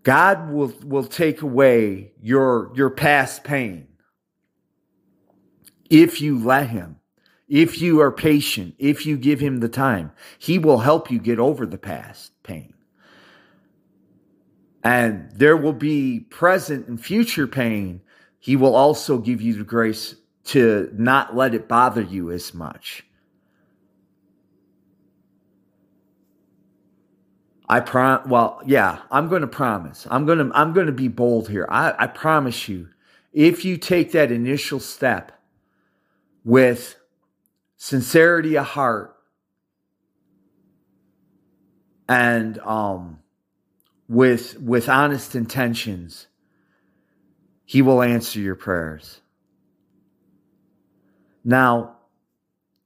God 0.04 0.52
will, 0.52 0.74
will 0.84 1.06
take 1.06 1.42
away 1.42 2.12
your, 2.22 2.72
your 2.76 2.90
past 2.90 3.44
pain 3.44 3.88
if 5.90 6.22
you 6.22 6.38
let 6.44 6.70
him. 6.70 7.00
If 7.48 7.82
you 7.82 8.02
are 8.02 8.12
patient, 8.12 8.76
if 8.78 9.06
you 9.06 9.18
give 9.18 9.40
him 9.40 9.62
the 9.62 9.70
time, 9.70 10.12
he 10.38 10.60
will 10.60 10.80
help 10.80 11.10
you 11.10 11.18
get 11.18 11.40
over 11.40 11.66
the 11.66 11.78
past 11.78 12.32
pain. 12.44 12.74
And 14.84 15.32
there 15.34 15.56
will 15.56 15.74
be 15.74 16.20
present 16.20 16.88
and 16.88 17.00
future 17.00 17.48
pain. 17.48 18.02
He 18.40 18.58
will 18.58 18.76
also 18.76 19.18
give 19.18 19.42
you 19.42 19.54
the 19.54 19.64
grace 19.64 20.16
to 20.46 20.90
not 20.94 21.36
let 21.36 21.54
it 21.54 21.68
bother 21.68 22.02
you 22.02 22.32
as 22.32 22.54
much. 22.54 23.06
I 27.70 27.82
prom 27.82 28.30
well, 28.30 28.62
yeah, 28.66 29.02
I'm 29.12 29.28
gonna 29.28 29.48
promise. 29.48 30.08
I'm 30.10 30.26
gonna 30.26 30.50
I'm 30.54 30.72
gonna 30.72 30.94
be 30.94 31.10
bold 31.10 31.50
here. 31.50 31.68
I, 31.70 31.94
I 32.00 32.08
promise 32.08 32.70
you, 32.70 32.88
if 33.34 33.66
you 33.66 33.76
take 33.78 34.14
that 34.14 34.32
initial 34.32 34.80
step 34.80 35.37
with 36.48 36.96
sincerity 37.76 38.58
of 38.58 38.66
heart 38.66 39.14
and 42.08 42.58
um 42.60 43.20
with 44.08 44.58
with 44.62 44.88
honest 44.88 45.36
intentions, 45.36 46.28
he 47.66 47.82
will 47.82 48.02
answer 48.02 48.40
your 48.40 48.56
prayers. 48.56 49.20
Now, 51.44 51.98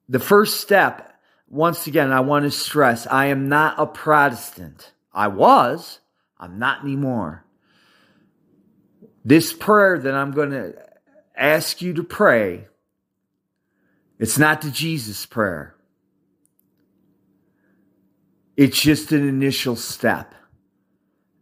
the 0.09 0.17
first 0.19 0.59
step 0.59 1.13
once 1.47 1.85
again, 1.85 2.11
I 2.11 2.21
want 2.21 2.45
to 2.45 2.51
stress 2.51 3.05
I 3.05 3.27
am 3.27 3.47
not 3.47 3.75
a 3.77 3.85
Protestant. 3.85 4.91
I 5.13 5.27
was, 5.27 5.99
I'm 6.39 6.57
not 6.57 6.81
anymore. 6.81 7.45
This 9.23 9.53
prayer 9.53 9.99
that 9.99 10.15
I'm 10.15 10.31
going 10.31 10.49
to 10.49 10.73
ask 11.37 11.79
you 11.83 11.93
to 11.93 12.03
pray, 12.03 12.65
it's 14.21 14.37
not 14.37 14.61
the 14.61 14.69
Jesus 14.69 15.25
prayer. 15.25 15.75
It's 18.55 18.79
just 18.79 19.11
an 19.11 19.27
initial 19.27 19.75
step. 19.75 20.35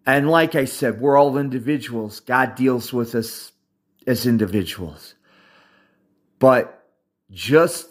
And 0.06 0.30
like 0.30 0.56
I 0.56 0.64
said, 0.64 1.02
we're 1.02 1.18
all 1.18 1.38
individuals. 1.38 2.22
God 2.22 2.56
deals 2.56 2.94
with 2.94 3.16
us 3.16 3.52
as 4.08 4.26
individuals. 4.26 5.16
But 6.40 6.88
just, 7.30 7.90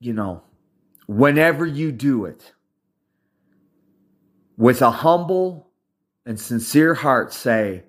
you 0.00 0.14
know, 0.14 0.42
whenever 1.06 1.66
you 1.66 1.92
do 1.92 2.24
it, 2.24 2.54
with 4.56 4.80
a 4.80 4.90
humble 4.90 5.68
and 6.24 6.40
sincere 6.40 6.94
heart, 6.94 7.34
say, 7.34 7.84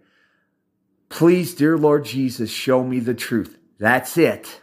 Please, 1.08 1.56
dear 1.56 1.78
Lord 1.78 2.04
Jesus, 2.04 2.52
show 2.52 2.84
me 2.84 3.00
the 3.00 3.14
truth. 3.14 3.58
That's 3.80 4.18
it. 4.18 4.60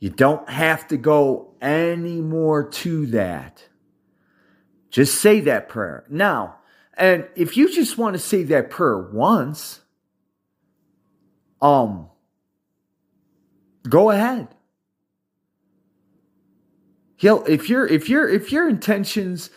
You 0.00 0.08
don't 0.08 0.48
have 0.48 0.88
to 0.88 0.96
go 0.96 1.54
any 1.60 2.22
more 2.22 2.68
to 2.68 3.06
that. 3.06 3.68
Just 4.90 5.20
say 5.20 5.40
that 5.40 5.68
prayer. 5.68 6.04
Now, 6.08 6.56
and 6.94 7.28
if 7.36 7.56
you 7.56 7.72
just 7.72 7.96
want 7.96 8.14
to 8.14 8.18
say 8.18 8.42
that 8.44 8.70
prayer 8.70 8.98
once, 8.98 9.80
um, 11.60 12.08
go 13.88 14.10
ahead. 14.10 14.48
He'll 17.16 17.44
if 17.44 17.68
your 17.68 17.86
if 17.86 18.08
your 18.08 18.26
if 18.26 18.50
your 18.50 18.68
intentions 18.68 19.50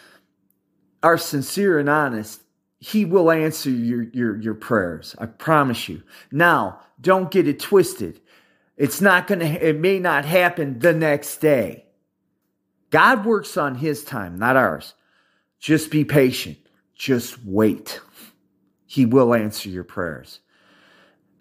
are 1.02 1.18
sincere 1.18 1.80
and 1.80 1.90
honest, 1.90 2.42
he 2.80 3.06
will 3.06 3.32
answer 3.32 3.70
your 3.70 4.04
your 4.14 4.36
your 4.42 4.54
prayers. 4.54 5.16
I 5.18 5.28
promise 5.28 5.88
you. 5.88 6.04
Now, 6.32 6.82
don't 7.00 7.32
get 7.32 7.48
it 7.48 7.62
twisted. 7.62 8.20
It's 8.78 9.02
not 9.02 9.28
going 9.28 9.40
to 9.40 9.46
it 9.46 9.80
may 9.80 10.00
not 10.00 10.26
happen 10.26 10.80
the 10.80 10.94
next 10.94 11.38
day. 11.38 11.86
God 12.90 13.26
works 13.26 13.58
on 13.58 13.76
his 13.76 14.04
time, 14.04 14.38
not 14.38 14.56
ours. 14.56 14.94
Just 15.60 15.92
be 15.92 16.06
patient. 16.06 16.58
Just 16.96 17.44
wait. 17.44 18.00
He 18.86 19.06
will 19.06 19.34
answer 19.34 19.70
your 19.70 19.84
prayers. 19.84 20.40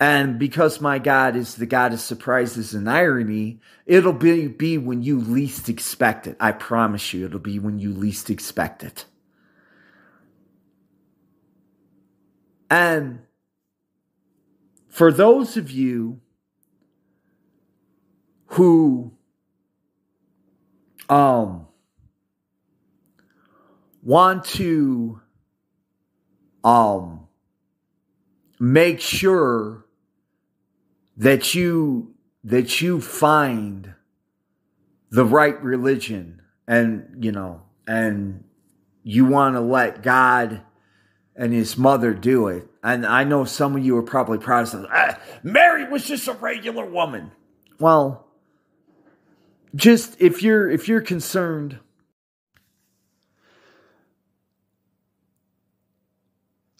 And 0.01 0.39
because 0.39 0.81
my 0.81 0.99
God 0.99 1.37
is 1.37 1.55
the 1.55 1.67
God 1.67 1.93
of 1.93 2.01
surprises 2.01 2.75
and 2.75 2.91
irony, 2.91 3.61
it'll 3.87 4.13
be, 4.13 4.49
be 4.49 4.77
when 4.77 5.03
you 5.03 5.21
least 5.21 5.69
expect 5.69 6.27
it. 6.27 6.37
I 6.41 6.53
promise 6.53 7.13
you, 7.13 7.27
it'll 7.27 7.39
be 7.39 7.59
when 7.59 7.79
you 7.79 7.93
least 7.93 8.29
expect 8.31 8.83
it. 8.83 9.05
And 12.69 13.21
for 14.89 15.13
those 15.13 15.57
of 15.57 15.71
you 15.71 16.21
who 18.53 19.13
um, 21.09 21.67
want 24.03 24.45
to 24.45 25.21
um, 26.63 27.27
make 28.61 29.01
sure 29.01 29.87
that 31.17 31.55
you 31.55 32.15
that 32.45 32.81
you 32.81 33.01
find 33.01 33.95
the 35.11 35.25
right 35.25 35.63
religion 35.63 36.43
and 36.67 37.25
you 37.25 37.33
know 37.33 37.63
and 37.87 38.45
you 39.03 39.25
want 39.25 39.55
to 39.55 39.61
let 39.61 40.03
God 40.03 40.63
and 41.35 41.53
his 41.53 41.79
mother 41.79 42.13
do 42.13 42.49
it. 42.49 42.67
And 42.83 43.07
I 43.07 43.25
know 43.25 43.45
some 43.45 43.77
of 43.77 43.85
you 43.85 43.97
are 43.97 44.03
probably 44.03 44.39
Protestants. 44.39 44.89
Ah, 44.93 45.19
Mary 45.43 45.89
was 45.89 46.05
just 46.05 46.29
a 46.29 46.35
regular 46.35 46.85
woman. 46.85 47.31
Well, 47.79 48.29
just 49.75 50.21
if 50.21 50.43
you're 50.43 50.71
if 50.71 50.89
you're 50.89 51.01
concerned 51.01 51.79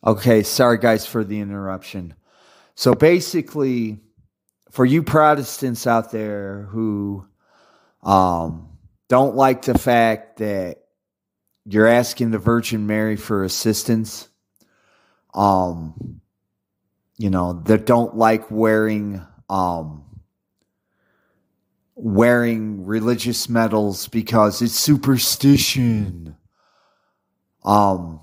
Okay, 0.05 0.43
sorry 0.43 0.79
guys 0.79 1.07
for 1.07 1.23
the 1.23 1.39
interruption. 1.39 2.15
So 2.75 2.95
basically 2.95 4.01
for 4.71 4.85
you 4.85 5.03
Protestants 5.03 5.87
out 5.87 6.11
there 6.11 6.63
who 6.71 7.25
um, 8.03 8.69
don't 9.09 9.37
like 9.37 9.63
the 9.63 9.79
fact 9.79 10.39
that 10.39 10.79
you're 11.65 11.87
asking 11.87 12.33
the 12.33 12.39
Virgin 12.39 12.89
Mary 12.89 13.15
for 13.15 13.45
assistance, 13.45 14.29
um, 15.35 16.21
you 17.17 17.31
know, 17.31 17.63
that 17.67 17.87
don't 17.87 18.17
like 18.17 18.51
wearing 18.51 19.25
um, 19.49 20.05
wearing 22.03 22.85
religious 22.85 23.49
medals 23.49 24.09
because 24.09 24.61
it's 24.61 24.75
superstition. 24.75 26.37
Um, 27.65 28.21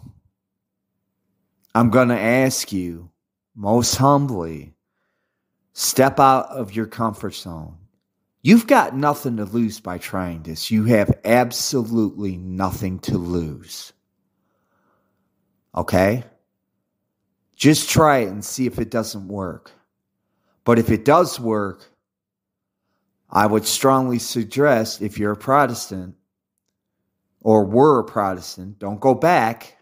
I'm 1.74 1.90
going 1.90 2.10
to 2.10 2.20
ask 2.20 2.72
you 2.72 3.10
most 3.56 3.96
humbly 3.96 4.74
Step 5.82 6.20
out 6.20 6.48
of 6.50 6.76
your 6.76 6.86
comfort 6.86 7.34
zone. 7.34 7.78
You've 8.42 8.68
got 8.68 8.98
nothing 8.98 9.38
to 9.38 9.46
lose 9.46 9.80
by 9.80 9.98
trying 9.98 10.44
this. 10.44 10.70
You 10.70 10.84
have 10.84 11.18
absolutely 11.24 12.36
nothing 12.36 13.00
to 13.00 13.18
lose. 13.18 13.94
Okay? 15.74 16.26
Just 17.56 17.90
try 17.90 18.18
it 18.18 18.28
and 18.28 18.44
see 18.44 18.66
if 18.66 18.78
it 18.78 18.92
doesn't 18.92 19.30
work. 19.30 19.72
But 20.66 20.80
if 20.80 20.90
it 20.90 21.06
does 21.06 21.40
work, 21.40 21.89
I 23.30 23.46
would 23.46 23.66
strongly 23.66 24.20
suggest 24.20 25.02
if 25.02 25.18
you're 25.18 25.34
a 25.34 25.38
Protestant 25.38 26.16
or 27.42 27.64
were 27.64 28.00
a 28.00 28.04
Protestant, 28.04 28.80
don't 28.80 29.00
go 29.00 29.14
back. 29.14 29.78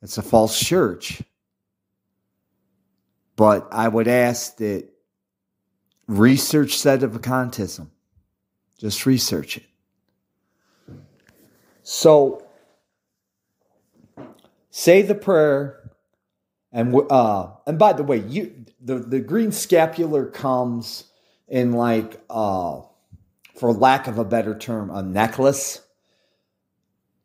It's 0.00 0.18
a 0.18 0.22
false 0.22 0.58
church. 0.58 1.22
But 3.36 3.68
I 3.72 3.88
would 3.88 4.08
ask 4.08 4.56
that 4.58 4.88
Research 6.08 6.70
sedevacantism. 6.70 7.88
Just 8.78 9.04
research 9.04 9.58
it. 9.58 9.64
So, 11.82 12.46
say 14.70 15.02
the 15.02 15.14
prayer, 15.14 15.90
and 16.72 16.98
uh, 17.10 17.50
and 17.66 17.78
by 17.78 17.92
the 17.92 18.02
way, 18.02 18.18
you 18.20 18.64
the 18.80 18.94
the 19.00 19.20
green 19.20 19.52
scapular 19.52 20.24
comes 20.24 21.07
in 21.48 21.72
like 21.72 22.20
uh, 22.30 22.82
for 23.56 23.72
lack 23.72 24.06
of 24.06 24.18
a 24.18 24.24
better 24.24 24.56
term, 24.56 24.90
a 24.90 25.02
necklace. 25.02 25.80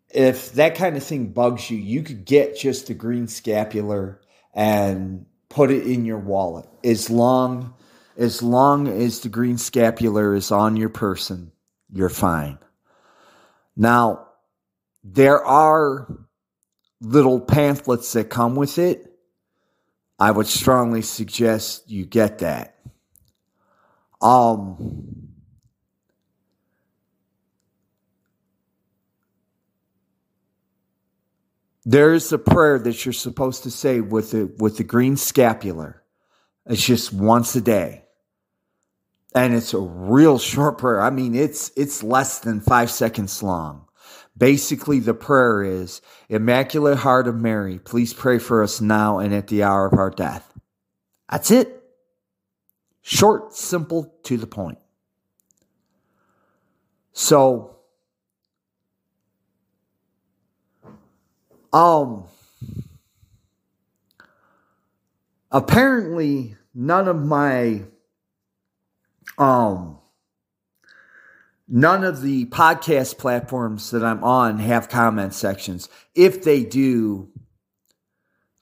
If 0.09 0.53
that 0.53 0.75
kind 0.75 0.95
of 0.95 1.03
thing 1.03 1.27
bugs 1.27 1.69
you, 1.69 1.77
you 1.77 2.03
could 2.03 2.25
get 2.25 2.57
just 2.57 2.87
the 2.87 2.93
green 2.93 3.27
scapular 3.27 4.21
and 4.53 5.25
put 5.49 5.71
it 5.71 5.85
in 5.85 6.05
your 6.05 6.19
wallet 6.19 6.67
as 6.83 7.09
long 7.09 7.73
as 8.15 8.43
long 8.43 8.87
as 8.87 9.21
the 9.21 9.29
green 9.29 9.57
scapular 9.57 10.35
is 10.35 10.51
on 10.51 10.77
your 10.77 10.89
person, 10.89 11.51
you're 11.91 12.09
fine. 12.09 12.59
Now, 13.75 14.27
there 15.03 15.43
are 15.43 16.07
little 17.01 17.39
pamphlets 17.41 18.13
that 18.13 18.29
come 18.29 18.55
with 18.55 18.77
it. 18.77 19.11
I 20.19 20.29
would 20.29 20.47
strongly 20.47 21.01
suggest 21.01 21.89
you 21.89 22.05
get 22.05 22.39
that. 22.39 22.72
Um, 24.23 25.33
there's 31.85 32.33
a 32.33 32.39
prayer 32.39 32.79
that 32.79 33.05
you're 33.05 33.13
supposed 33.13 33.63
to 33.63 33.71
say 33.71 34.01
with 34.01 34.31
the 34.31 34.51
with 34.59 34.77
the 34.77 34.85
green 34.85 35.17
scapular. 35.17 36.03
It's 36.67 36.85
just 36.85 37.13
once 37.13 37.55
a 37.55 37.61
day 37.61 38.05
and 39.35 39.53
it's 39.53 39.73
a 39.73 39.79
real 39.79 40.39
short 40.39 40.77
prayer. 40.77 41.01
I 41.01 41.11
mean, 41.11 41.35
it's 41.35 41.71
it's 41.77 42.03
less 42.03 42.39
than 42.39 42.61
five 42.61 42.91
seconds 42.91 43.43
long, 43.43 43.83
Basically, 44.37 44.99
the 44.99 45.13
prayer 45.13 45.63
is 45.63 46.01
Immaculate 46.27 46.97
Heart 46.99 47.27
of 47.27 47.35
Mary, 47.35 47.77
please 47.79 48.13
pray 48.13 48.39
for 48.39 48.63
us 48.63 48.81
now 48.81 49.19
and 49.19 49.33
at 49.33 49.47
the 49.47 49.63
hour 49.63 49.85
of 49.85 49.99
our 49.99 50.09
death. 50.09 50.51
That's 51.31 51.51
it. 51.51 51.82
Short, 53.05 53.53
simple, 53.53 54.15
to 54.23 54.37
the 54.37 54.47
point. 54.47 54.79
So, 57.11 57.75
um, 61.73 62.23
apparently 65.51 66.55
none 66.73 67.09
of 67.09 67.23
my 67.23 67.83
um 69.37 69.99
none 71.67 72.05
of 72.05 72.21
the 72.21 72.45
podcast 72.45 73.17
platforms 73.17 73.91
that 73.91 74.03
I'm 74.03 74.23
on 74.23 74.59
have 74.59 74.87
comment 74.87 75.33
sections. 75.33 75.89
If 76.15 76.43
they 76.43 76.63
do, 76.63 77.29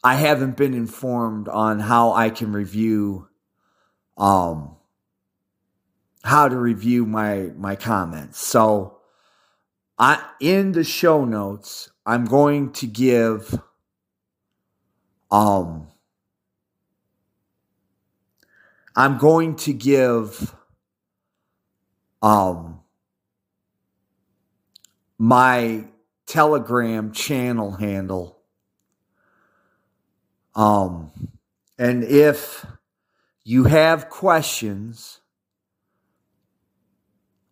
I 0.03 0.15
haven't 0.15 0.57
been 0.57 0.73
informed 0.73 1.47
on 1.47 1.79
how 1.79 2.13
I 2.13 2.31
can 2.31 2.51
review 2.51 3.27
um 4.21 4.75
how 6.23 6.47
to 6.47 6.55
review 6.55 7.05
my 7.05 7.49
my 7.57 7.75
comments. 7.75 8.39
So 8.39 8.99
I 9.97 10.23
in 10.39 10.71
the 10.73 10.83
show 10.83 11.25
notes, 11.25 11.89
I'm 12.05 12.25
going 12.25 12.71
to 12.73 12.87
give 12.87 13.59
um 15.31 15.87
I'm 18.95 19.17
going 19.17 19.55
to 19.55 19.73
give 19.73 20.55
um 22.21 22.81
my 25.17 25.85
Telegram 26.27 27.11
channel 27.11 27.71
handle. 27.71 28.37
Um 30.53 31.11
and 31.79 32.03
if 32.03 32.63
you 33.43 33.63
have 33.65 34.09
questions 34.09 35.19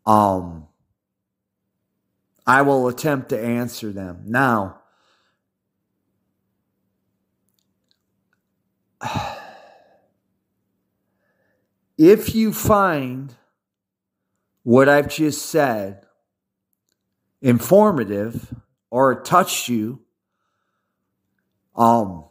um 0.06 0.68
I 2.50 2.62
will 2.64 2.88
attempt 2.88 3.30
to 3.30 3.40
answer 3.40 3.92
them. 3.92 4.24
Now 4.26 4.80
if 11.98 12.34
you 12.34 12.52
find 12.54 13.36
what 14.64 14.90
I've 14.90 15.10
just 15.10 15.46
said 15.46 16.06
informative 17.42 18.54
or 18.90 19.12
it 19.12 19.26
touched 19.26 19.70
you, 19.70 20.02
um, 21.76 22.26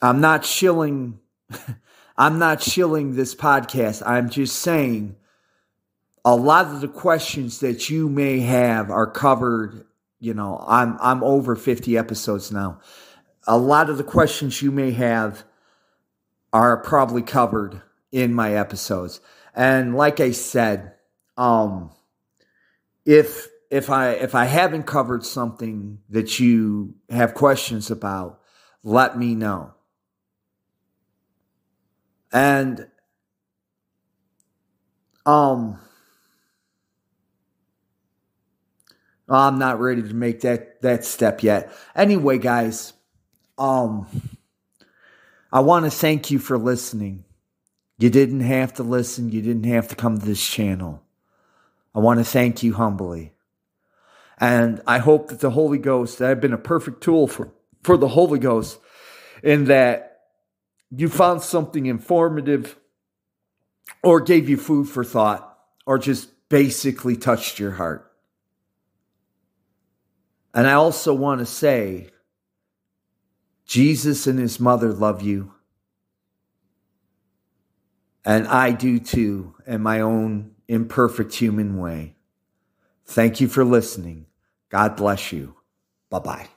I'm 0.00 0.20
not 0.20 0.44
shilling, 0.44 1.18
I'm 2.18 2.40
not 2.40 2.60
shilling 2.60 3.14
this 3.14 3.32
podcast. 3.36 4.02
I'm 4.04 4.28
just 4.28 4.56
saying 4.56 5.14
a 6.24 6.34
lot 6.34 6.66
of 6.66 6.80
the 6.80 6.88
questions 6.88 7.60
that 7.60 7.88
you 7.88 8.08
may 8.08 8.40
have 8.40 8.90
are 8.90 9.08
covered. 9.08 9.86
You 10.18 10.34
know, 10.34 10.62
I'm 10.66 10.98
I'm 11.00 11.22
over 11.22 11.54
50 11.54 11.96
episodes 11.96 12.50
now. 12.50 12.80
A 13.46 13.56
lot 13.56 13.88
of 13.88 13.98
the 13.98 14.04
questions 14.04 14.60
you 14.60 14.72
may 14.72 14.90
have 14.90 15.44
are 16.52 16.76
probably 16.78 17.22
covered 17.22 17.80
in 18.10 18.34
my 18.34 18.52
episodes. 18.52 19.20
And 19.54 19.96
like 19.96 20.18
I 20.18 20.32
said, 20.32 20.94
um, 21.36 21.92
if 23.06 23.46
if 23.70 23.90
I 23.90 24.10
if 24.10 24.34
I 24.34 24.46
haven't 24.46 24.84
covered 24.84 25.24
something 25.24 26.00
that 26.08 26.40
you 26.40 26.96
have 27.10 27.34
questions 27.34 27.92
about, 27.92 28.40
let 28.82 29.16
me 29.16 29.36
know. 29.36 29.74
And 32.32 32.86
um 35.26 35.78
I'm 39.28 39.58
not 39.58 39.78
ready 39.80 40.02
to 40.02 40.14
make 40.14 40.40
that 40.40 40.80
that 40.82 41.04
step 41.04 41.42
yet. 41.42 41.72
Anyway, 41.94 42.38
guys, 42.38 42.92
um 43.56 44.06
I 45.52 45.60
want 45.60 45.84
to 45.86 45.90
thank 45.90 46.30
you 46.30 46.38
for 46.38 46.58
listening. 46.58 47.24
You 47.98 48.10
didn't 48.10 48.40
have 48.40 48.74
to 48.74 48.82
listen. 48.82 49.32
You 49.32 49.42
didn't 49.42 49.64
have 49.64 49.88
to 49.88 49.96
come 49.96 50.18
to 50.18 50.24
this 50.24 50.46
channel. 50.46 51.02
I 51.94 52.00
want 52.00 52.20
to 52.20 52.24
thank 52.24 52.62
you 52.62 52.74
humbly. 52.74 53.32
And 54.38 54.80
I 54.86 54.98
hope 54.98 55.28
that 55.28 55.40
the 55.40 55.50
Holy 55.50 55.78
Ghost, 55.78 56.18
that 56.18 56.30
I've 56.30 56.40
been 56.40 56.52
a 56.52 56.58
perfect 56.58 57.02
tool 57.02 57.26
for, 57.26 57.50
for 57.82 57.96
the 57.96 58.08
Holy 58.08 58.38
Ghost 58.38 58.78
in 59.42 59.64
that 59.64 60.07
you 60.90 61.08
found 61.08 61.42
something 61.42 61.86
informative 61.86 62.76
or 64.02 64.20
gave 64.20 64.48
you 64.48 64.56
food 64.56 64.88
for 64.88 65.04
thought 65.04 65.58
or 65.86 65.98
just 65.98 66.48
basically 66.48 67.16
touched 67.16 67.58
your 67.58 67.72
heart. 67.72 68.10
And 70.54 70.66
I 70.66 70.72
also 70.72 71.14
want 71.14 71.40
to 71.40 71.46
say, 71.46 72.08
Jesus 73.66 74.26
and 74.26 74.38
his 74.38 74.58
mother 74.58 74.92
love 74.92 75.20
you. 75.22 75.52
And 78.24 78.46
I 78.48 78.72
do 78.72 78.98
too, 78.98 79.54
in 79.66 79.82
my 79.82 80.00
own 80.00 80.52
imperfect 80.66 81.34
human 81.34 81.78
way. 81.78 82.16
Thank 83.06 83.40
you 83.40 83.48
for 83.48 83.64
listening. 83.64 84.26
God 84.70 84.96
bless 84.96 85.32
you. 85.32 85.56
Bye 86.10 86.18
bye. 86.18 86.48